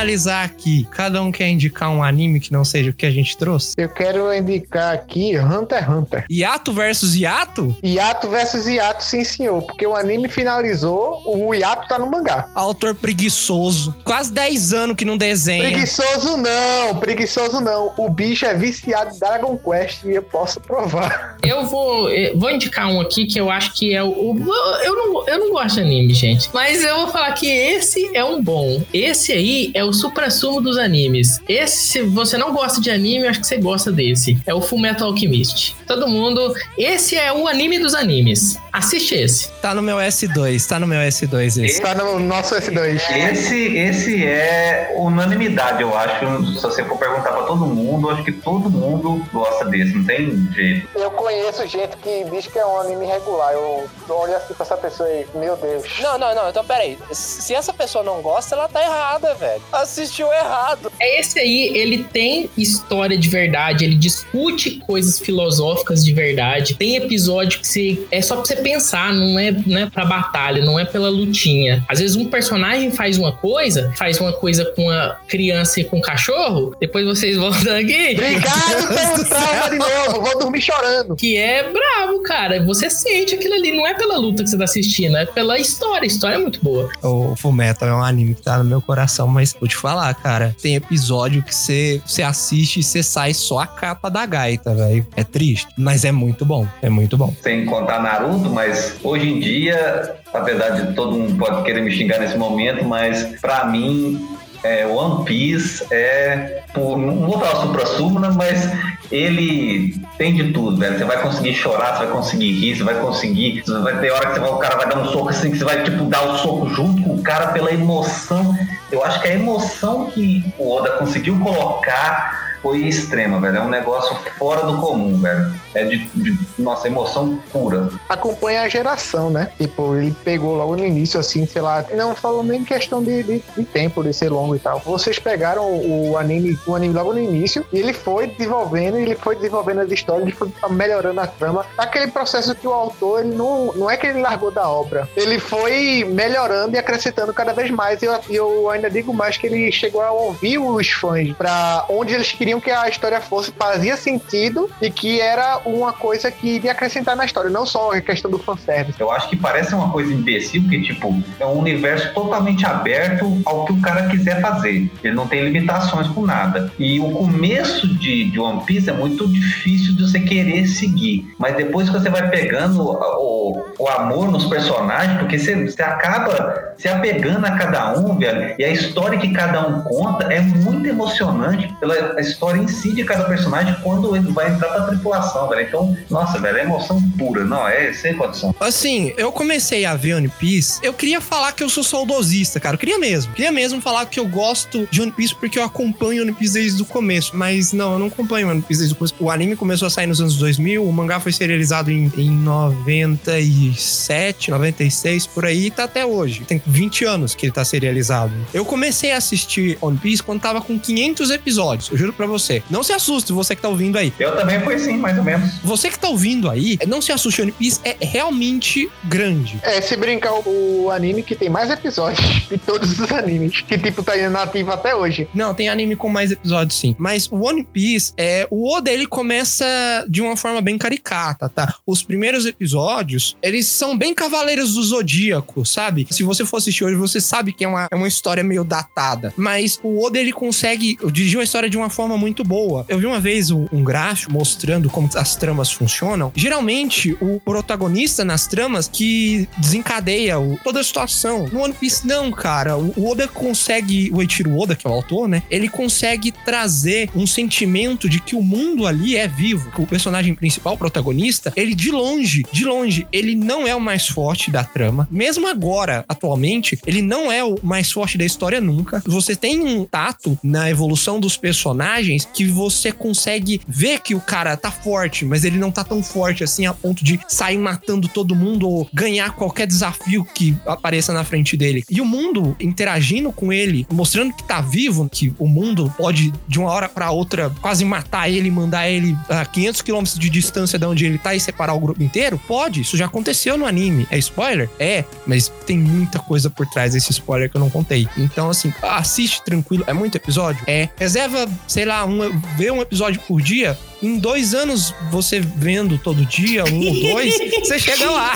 [0.00, 3.36] Finalizar aqui, cada um quer indicar um anime que não seja o que a gente
[3.36, 3.74] trouxe?
[3.76, 6.24] Eu quero indicar aqui Hunter x Hunter.
[6.30, 7.76] Yato versus Yato?
[7.84, 9.60] Yato versus Yato, sim senhor.
[9.62, 12.48] Porque o anime finalizou, o Yato tá no mangá.
[12.54, 13.94] Autor preguiçoso.
[14.04, 15.64] Quase 10 anos que não desenha.
[15.70, 17.92] Preguiçoso não, preguiçoso não.
[17.98, 21.36] O bicho é viciado em Dragon Quest e eu posso provar.
[21.42, 24.08] Eu vou, eu vou indicar um aqui que eu acho que é o.
[24.08, 26.48] o- eu, não, eu não gosto de anime, gente.
[26.54, 28.82] Mas eu vou falar que esse é um bom.
[28.94, 31.40] Esse aí é o supra-sumo dos animes.
[31.48, 34.38] Esse, se você não gosta de anime, acho que você gosta desse.
[34.46, 35.76] É o Fullmetal Alchemist.
[35.86, 36.54] Todo mundo.
[36.76, 38.58] Esse é o anime dos animes.
[38.72, 39.50] Assiste esse.
[39.60, 41.80] Tá no meu S2, tá no meu S2 esse.
[41.80, 43.00] Tá no nosso S2.
[43.32, 46.44] Esse, esse é unanimidade, eu acho.
[46.54, 50.48] Se você for perguntar pra todo mundo, acho que todo mundo gosta desse, não tem
[50.52, 50.88] jeito.
[50.94, 53.52] Eu conheço gente que diz que é um anime regular.
[53.52, 55.84] Eu olho assim pra essa pessoa aí, meu Deus.
[56.00, 56.48] Não, não, não.
[56.48, 56.98] Então, peraí.
[57.12, 59.62] Se essa pessoa não gosta, ela tá errada, velho.
[59.72, 60.92] Assistiu errado.
[61.00, 66.74] É esse aí, ele tem história de verdade, ele discute coisas filosóficas de verdade.
[66.74, 70.64] Tem episódio que você, é só pra você pensar, não é, não é pra batalha,
[70.64, 71.84] não é pela lutinha.
[71.88, 75.98] Às vezes um personagem faz uma coisa, faz uma coisa com a criança e com
[75.98, 78.12] o cachorro, depois vocês voltam aqui.
[78.12, 81.16] Obrigado pelo trauma de novo, vou dormir chorando.
[81.16, 82.64] Que é bravo, cara.
[82.64, 86.04] Você sente aquilo ali, não é pela luta que você tá assistindo, é pela história.
[86.04, 86.88] A história é muito boa.
[87.02, 90.54] O Fullmetal é um anime que tá no meu coração, mas vou te falar, cara,
[90.60, 95.06] tem episódio que você, você assiste e você sai só a capa da gaita, velho.
[95.16, 97.34] É triste, mas é muito bom, é muito bom.
[97.42, 102.18] Sem contar Naruto, mas hoje em dia, apesar de todo mundo pode querer me xingar
[102.20, 104.26] nesse momento, mas pra mim,
[104.62, 106.62] é, One Piece é.
[106.74, 108.70] por- Não vou falar supra-súmula, mas
[109.10, 110.96] ele tem de tudo, velho.
[110.98, 113.62] Você vai conseguir chorar, você vai conseguir rir, você vai conseguir.
[113.64, 115.64] Você vai ter hora que vai- o cara vai dar um soco assim, que você
[115.64, 118.54] vai, tipo, dar o soco junto com o cara pela emoção.
[118.92, 123.58] Eu acho que a emoção que o Oda conseguiu colocar foi extrema, velho.
[123.58, 125.52] É um negócio fora do comum, velho.
[125.74, 127.88] É de, de nossa, emoção pura.
[128.08, 129.50] Acompanha a geração, né?
[129.58, 131.84] Tipo, ele pegou logo no início, assim, sei lá.
[131.94, 134.80] Não falou nem questão de, de, de tempo, de ser longo e tal.
[134.80, 139.36] Vocês pegaram o anime, o anime logo no início e ele foi desenvolvendo, ele foi
[139.36, 141.64] desenvolvendo as histórias, ele foi melhorando a trama.
[141.78, 145.08] Aquele processo que o autor, ele não, não é que ele largou da obra.
[145.16, 148.02] Ele foi melhorando e acrescentando cada vez mais.
[148.02, 152.14] E eu, eu ainda digo mais que ele chegou a ouvir os fãs pra onde
[152.14, 156.72] eles queriam que a história fosse, fazia sentido e que era uma coisa que iria
[156.72, 158.98] acrescentar na história, não só a questão do fanservice.
[158.98, 163.66] Eu acho que parece uma coisa imbecil, porque, tipo, é um universo totalmente aberto ao
[163.66, 164.90] que o cara quiser fazer.
[165.04, 166.72] Ele não tem limitações com nada.
[166.78, 171.34] E o começo de, de One Piece é muito difícil de você querer seguir.
[171.38, 176.74] Mas depois que você vai pegando o, o amor nos personagens, porque você, você acaba
[176.78, 178.54] se apegando a cada um, velho.
[178.58, 183.04] E a história que cada um conta é muito emocionante pela história em si de
[183.04, 185.62] cada personagem quando ele vai entrar pra tripulação, velho.
[185.62, 187.44] Então, nossa, velho, é emoção pura.
[187.44, 188.54] Não, é sem condição.
[188.58, 192.74] Assim, eu comecei a ver One Piece, eu queria falar que eu sou saudosista, cara.
[192.74, 193.32] Eu queria mesmo.
[193.32, 196.82] Queria mesmo falar que eu gosto de One Piece porque eu acompanho One Piece desde
[196.82, 197.36] o começo.
[197.36, 199.14] Mas não, eu não acompanho One Piece desde o começo.
[199.18, 204.50] O anime começou a sair nos anos 2000, o mangá foi serializado em, em 97,
[204.50, 206.44] 96, por aí, e tá até hoje.
[206.44, 208.32] Tem 20 anos que ele tá serializado.
[208.54, 212.62] Eu comecei a assistir One Piece quando tava com 500 episódios, eu juro pra você.
[212.70, 214.12] Não se assuste, você que tá ouvindo aí.
[214.18, 215.58] Eu também fui sim, mais ou menos.
[215.62, 219.58] Você que tá ouvindo aí, não se assuste, One Piece é realmente grande.
[219.62, 224.02] É, se brincar o, anime que tem mais episódios de todos os animes, que tipo
[224.02, 225.28] tá nativo até hoje.
[225.34, 226.94] Não, tem anime com mais episódios sim.
[226.98, 229.64] Mas o One Piece, é, o Oda ele começa
[230.08, 231.74] de uma forma bem caricata, tá?
[231.86, 236.06] Os primeiros episódios, eles são bem Cavaleiros do Zodíaco, sabe?
[236.10, 239.32] Se você for assistir hoje, você sabe que é uma, é uma história meio datada.
[239.36, 242.84] Mas o Oda ele consegue dirigir a história de uma forma muito boa.
[242.88, 246.30] Eu vi uma vez um, um gráfico mostrando como as tramas funcionam.
[246.36, 251.48] Geralmente, o protagonista nas tramas que desencadeia o- toda a situação.
[251.52, 252.76] No One Piece, não, cara.
[252.76, 255.42] O Oda consegue, o Eiichiro Oda, que é o autor, né?
[255.50, 259.70] Ele consegue trazer um sentimento de que o mundo ali é vivo.
[259.78, 264.06] O personagem principal, o protagonista, ele de longe, de longe, ele não é o mais
[264.08, 265.08] forte da trama.
[265.10, 269.02] Mesmo agora, atualmente, ele não é o mais forte da história nunca.
[269.06, 274.20] Você tem um tato na evolução dos personagens personagens que você consegue ver que o
[274.20, 278.08] cara tá forte, mas ele não tá tão forte assim a ponto de sair matando
[278.08, 281.84] todo mundo ou ganhar qualquer desafio que apareça na frente dele.
[281.88, 286.58] E o mundo interagindo com ele, mostrando que tá vivo, que o mundo pode de
[286.58, 290.86] uma hora pra outra quase matar ele, mandar ele a 500 quilômetros de distância de
[290.86, 292.80] onde ele tá e separar o grupo inteiro, pode.
[292.80, 294.06] Isso já aconteceu no anime.
[294.10, 294.68] É spoiler?
[294.78, 298.08] É, mas tem muita coisa por trás desse spoiler que eu não contei.
[298.16, 299.84] Então, assim, assiste tranquilo.
[299.86, 300.62] É muito episódio?
[300.66, 300.88] É.
[300.96, 303.76] Reserva, sei lá, um, vê um episódio por dia.
[304.02, 308.32] Em dois anos, você vendo todo dia, um ou dois, você chega lá.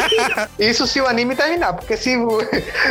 [0.58, 2.38] Isso se o anime terminar, porque se o,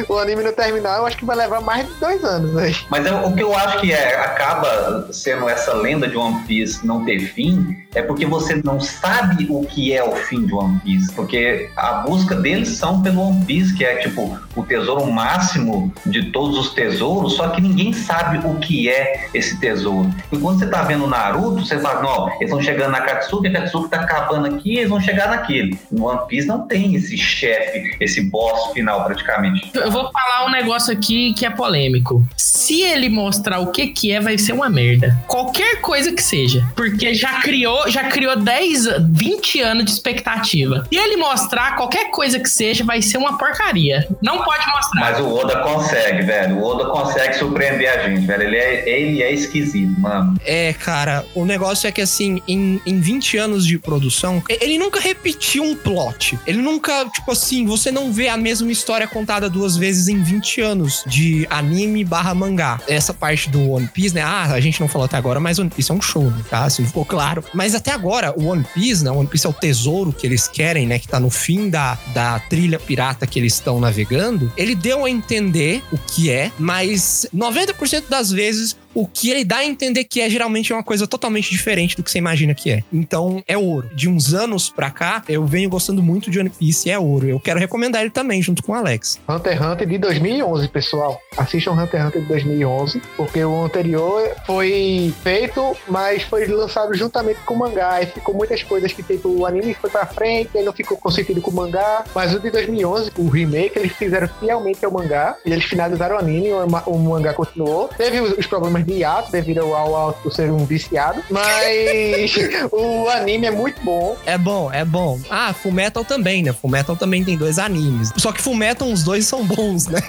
[0.09, 2.75] o anime não terminar, eu acho que vai levar mais de dois anos aí.
[2.89, 6.85] Mas é- o que eu acho que é, acaba sendo essa lenda de One Piece
[6.85, 10.79] não ter fim é porque você não sabe o que é o fim de One
[10.83, 11.11] Piece.
[11.13, 16.31] Porque a busca deles são pelo One Piece, que é tipo o tesouro máximo de
[16.31, 20.09] todos os tesouros, só que ninguém sabe o que é esse tesouro.
[20.31, 23.47] E quando você tá vendo o Naruto, você fala, não, eles estão chegando na Katsuki,
[23.47, 25.77] a Katsuki tá acabando aqui, eles vão chegar naquele.
[25.91, 29.69] No One Piece não tem esse chefe, esse boss final praticamente.
[29.73, 32.25] Eu vou falar um negócio aqui que é polêmico.
[32.35, 35.17] Se ele mostrar o que que é, vai ser uma merda.
[35.27, 36.65] Qualquer coisa que seja.
[36.75, 40.85] Porque já criou, já criou 10, an- 20 anos de expectativa.
[40.91, 44.07] Se ele mostrar qualquer coisa que seja, vai ser uma porcaria.
[44.21, 45.01] Não pode mostrar.
[45.01, 46.57] Mas o Oda consegue, velho.
[46.57, 48.43] O Oda consegue surpreender a gente, velho.
[48.43, 50.35] Ele é, ele é esquisito, mano.
[50.45, 54.99] É, cara, o negócio é que assim, em, em 20 anos de produção, ele nunca
[54.99, 56.37] repetiu um plot.
[56.45, 60.61] Ele nunca, tipo assim, você não vê a mesma história contada duas vezes em 20
[60.61, 62.79] anos de anime barra mangá.
[62.87, 64.21] Essa parte do One Piece, né?
[64.21, 66.45] Ah, a gente não falou até agora, mas One Piece é um show, né?
[66.47, 66.65] Tá?
[66.65, 67.43] Assim, ficou claro.
[67.51, 69.09] Mas até agora, o One Piece, né?
[69.09, 70.99] O One Piece é o tesouro que eles querem, né?
[70.99, 74.53] Que tá no fim da, da trilha pirata que eles estão navegando.
[74.55, 79.57] Ele deu a entender o que é, mas 90% das vezes o que ele dá
[79.57, 82.71] a entender que é geralmente é uma coisa totalmente diferente do que você imagina que
[82.71, 82.83] é.
[82.91, 83.89] Então é ouro.
[83.93, 87.27] De uns anos pra cá, eu venho gostando muito de One Piece é ouro.
[87.27, 89.19] Eu quero recomendar ele também, junto com o Alex.
[89.29, 91.19] Hunter x Hunter de 2011, pessoal.
[91.37, 97.39] Assistam Hunter x Hunter de 2011, porque o anterior foi feito, mas foi lançado juntamente
[97.45, 98.01] com o mangá.
[98.01, 101.11] E ficou muitas coisas que, tipo, o anime foi pra frente, aí não ficou com
[101.11, 102.03] sentido com o mangá.
[102.15, 105.35] Mas o de 2011, o remake, eles fizeram fielmente ao mangá.
[105.45, 107.89] E eles finalizaram o anime, o, ma- o mangá continuou.
[107.89, 111.21] Teve os problemas de hiato, devido ao ao Alto ser um viciado.
[111.29, 112.33] Mas
[112.71, 114.15] o anime é muito bom.
[114.25, 115.19] É bom, é bom.
[115.29, 116.53] Ah, Fullmetal também, né?
[116.53, 118.11] Fullmetal também tem dois animes.
[118.17, 119.99] Só que Fullmetal, os dois são bons, né?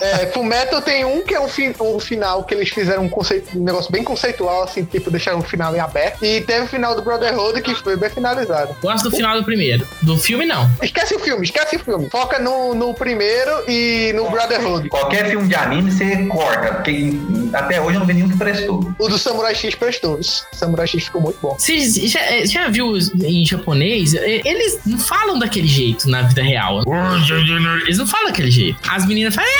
[0.00, 3.56] É, Fullmetal tem um que é um, fi- um final que eles fizeram um, conceito,
[3.58, 6.24] um negócio bem conceitual, assim, tipo, deixaram o final em aberto.
[6.24, 8.74] E teve o final do Brotherhood que foi bem finalizado.
[8.80, 9.86] Gosto do final do primeiro.
[10.02, 10.68] Do filme, não.
[10.82, 12.08] Esquece o filme, esquece o filme.
[12.10, 14.88] Foca no, no primeiro e no Brotherhood.
[14.88, 17.12] Qualquer filme de anime você corta, porque
[17.52, 18.94] até hoje eu não vi nenhum que prestou.
[18.98, 20.18] O do Samurai X prestou.
[20.18, 21.56] O Samurai X ficou muito bom.
[21.58, 21.78] Você
[22.08, 24.14] já, eh, já viu em japonês?
[24.14, 26.82] Eh, Eles não falam daquele jeito na vida real.
[27.84, 28.78] Eles não falam daquele jeito.
[28.88, 29.50] As meninas falam.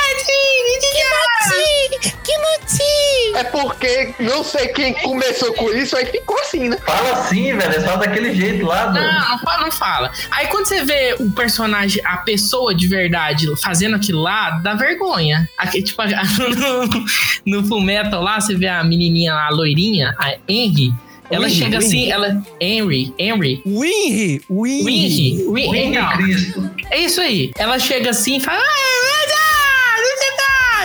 [3.35, 6.77] É porque não sei quem começou com isso, aí ficou assim, né?
[6.85, 7.75] Fala assim, velho.
[7.75, 9.13] É só daquele jeito lá, Não, velho.
[9.13, 10.13] não fala, não fala.
[10.31, 15.49] Aí quando você vê o personagem, a pessoa de verdade fazendo aquilo lá, dá vergonha.
[15.57, 16.03] Aqui, tipo,
[17.47, 20.93] no, no Full Metal lá, você vê a menininha lá, a loirinha, a Henry.
[21.31, 21.86] Ela Winry, chega Winry.
[21.86, 22.43] assim, ela.
[22.60, 23.62] Henry, Henry.
[23.64, 24.82] Winry, Winry.
[24.85, 26.74] Winry, Winry.
[26.90, 27.51] É isso aí.
[27.56, 28.59] Ela chega assim e fala.
[28.60, 29.22] "Ah,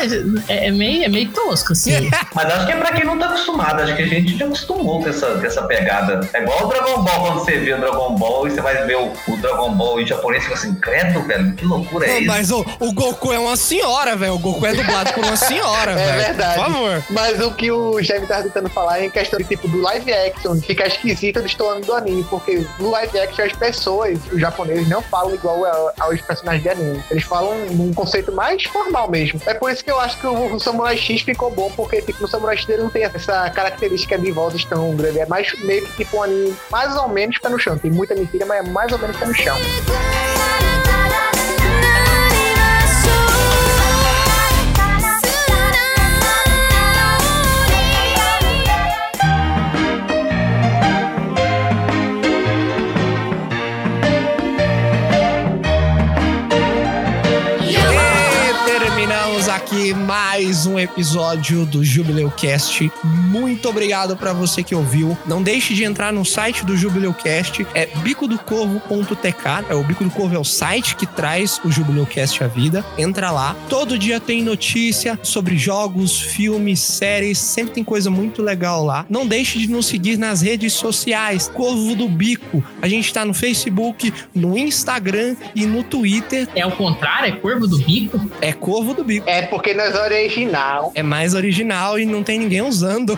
[0.05, 2.09] sei lá." É, é meio, é meio tosco, assim.
[2.33, 3.81] Mas acho que é pra quem não tá acostumado.
[3.81, 6.27] Acho que a gente já acostumou com essa, com essa pegada.
[6.33, 8.97] É igual o Dragon Ball, quando você vê o Dragon Ball e você vai ver
[8.97, 12.27] o, o Dragon Ball em japonês e fica assim, credo, velho, que loucura é isso?
[12.27, 14.33] mas o, o Goku é uma senhora, velho.
[14.35, 16.09] O Goku é dublado por uma senhora, velho.
[16.09, 16.55] É verdade.
[16.55, 17.03] Por favor.
[17.09, 20.13] Mas o que o Jaime tava tentando falar é em questão de tipo do live
[20.13, 25.01] action, fica esquisito destoando do anime, porque no live action as pessoas, os japoneses, não
[25.01, 25.65] falam igual
[25.99, 27.03] aos personagens de anime.
[27.09, 29.41] Eles falam num conceito mais formal mesmo.
[29.45, 32.21] É por isso que eu acho que o, o Samurai X ficou bom, porque tipo,
[32.21, 35.19] no Samurai X ele não tem essa característica de vozes tão grande.
[35.19, 37.77] É mais meio que tipo um anime mais ou menos pé no chão.
[37.77, 40.76] Tem muita mentira, mas é mais ou menos pé no chão.「
[60.37, 62.91] mais um episódio do Jubileu Cast.
[63.03, 65.17] Muito obrigado pra você que ouviu.
[65.25, 69.65] Não deixe de entrar no site do Jubileu Cast, é bicodocorvo.tk.
[69.67, 72.85] É o Bico do Corvo é o site que traz o Jubileu Cast à vida.
[72.99, 73.55] Entra lá.
[73.67, 79.07] Todo dia tem notícia sobre jogos, filmes, séries, sempre tem coisa muito legal lá.
[79.09, 81.49] Não deixe de nos seguir nas redes sociais.
[81.51, 82.63] Corvo do Bico.
[82.79, 86.47] A gente tá no Facebook, no Instagram e no Twitter.
[86.53, 87.29] É o contrário?
[87.29, 88.21] É corvo do bico?
[88.39, 89.27] É Corvo do Bico.
[89.27, 90.91] É porque nós é original.
[90.93, 93.17] É mais original e não tem ninguém usando.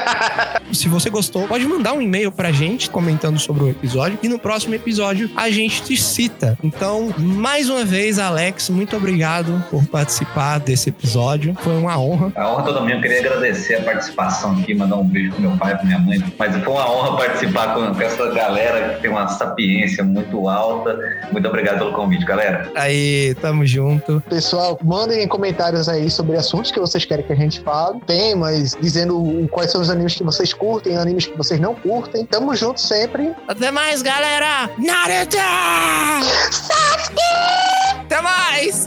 [0.72, 4.38] Se você gostou, pode mandar um e-mail pra gente comentando sobre o episódio e no
[4.38, 6.56] próximo episódio a gente te cita.
[6.62, 11.54] Então, mais uma vez, Alex, muito obrigado por participar desse episódio.
[11.60, 12.32] Foi uma honra.
[12.34, 15.56] A honra toda minha, eu queria agradecer a participação aqui, mandar um beijo pro meu
[15.56, 16.22] pai, pra minha mãe.
[16.38, 20.98] Mas foi uma honra participar com, com essa galera que tem uma sapiência muito alta.
[21.32, 22.70] Muito obrigado pelo convite, galera.
[22.74, 24.22] Aí, tamo junto.
[24.28, 28.76] Pessoal, mandem comentários aí sobre sobre assuntos que vocês querem que a gente fale, temas,
[28.80, 32.24] dizendo quais são os animes que vocês curtem, animes que vocês não curtem.
[32.24, 33.34] Tamo junto sempre.
[33.48, 34.70] Até mais, galera!
[34.78, 35.36] Naruto!
[36.52, 37.20] Sasuke!
[38.06, 38.86] Até mais!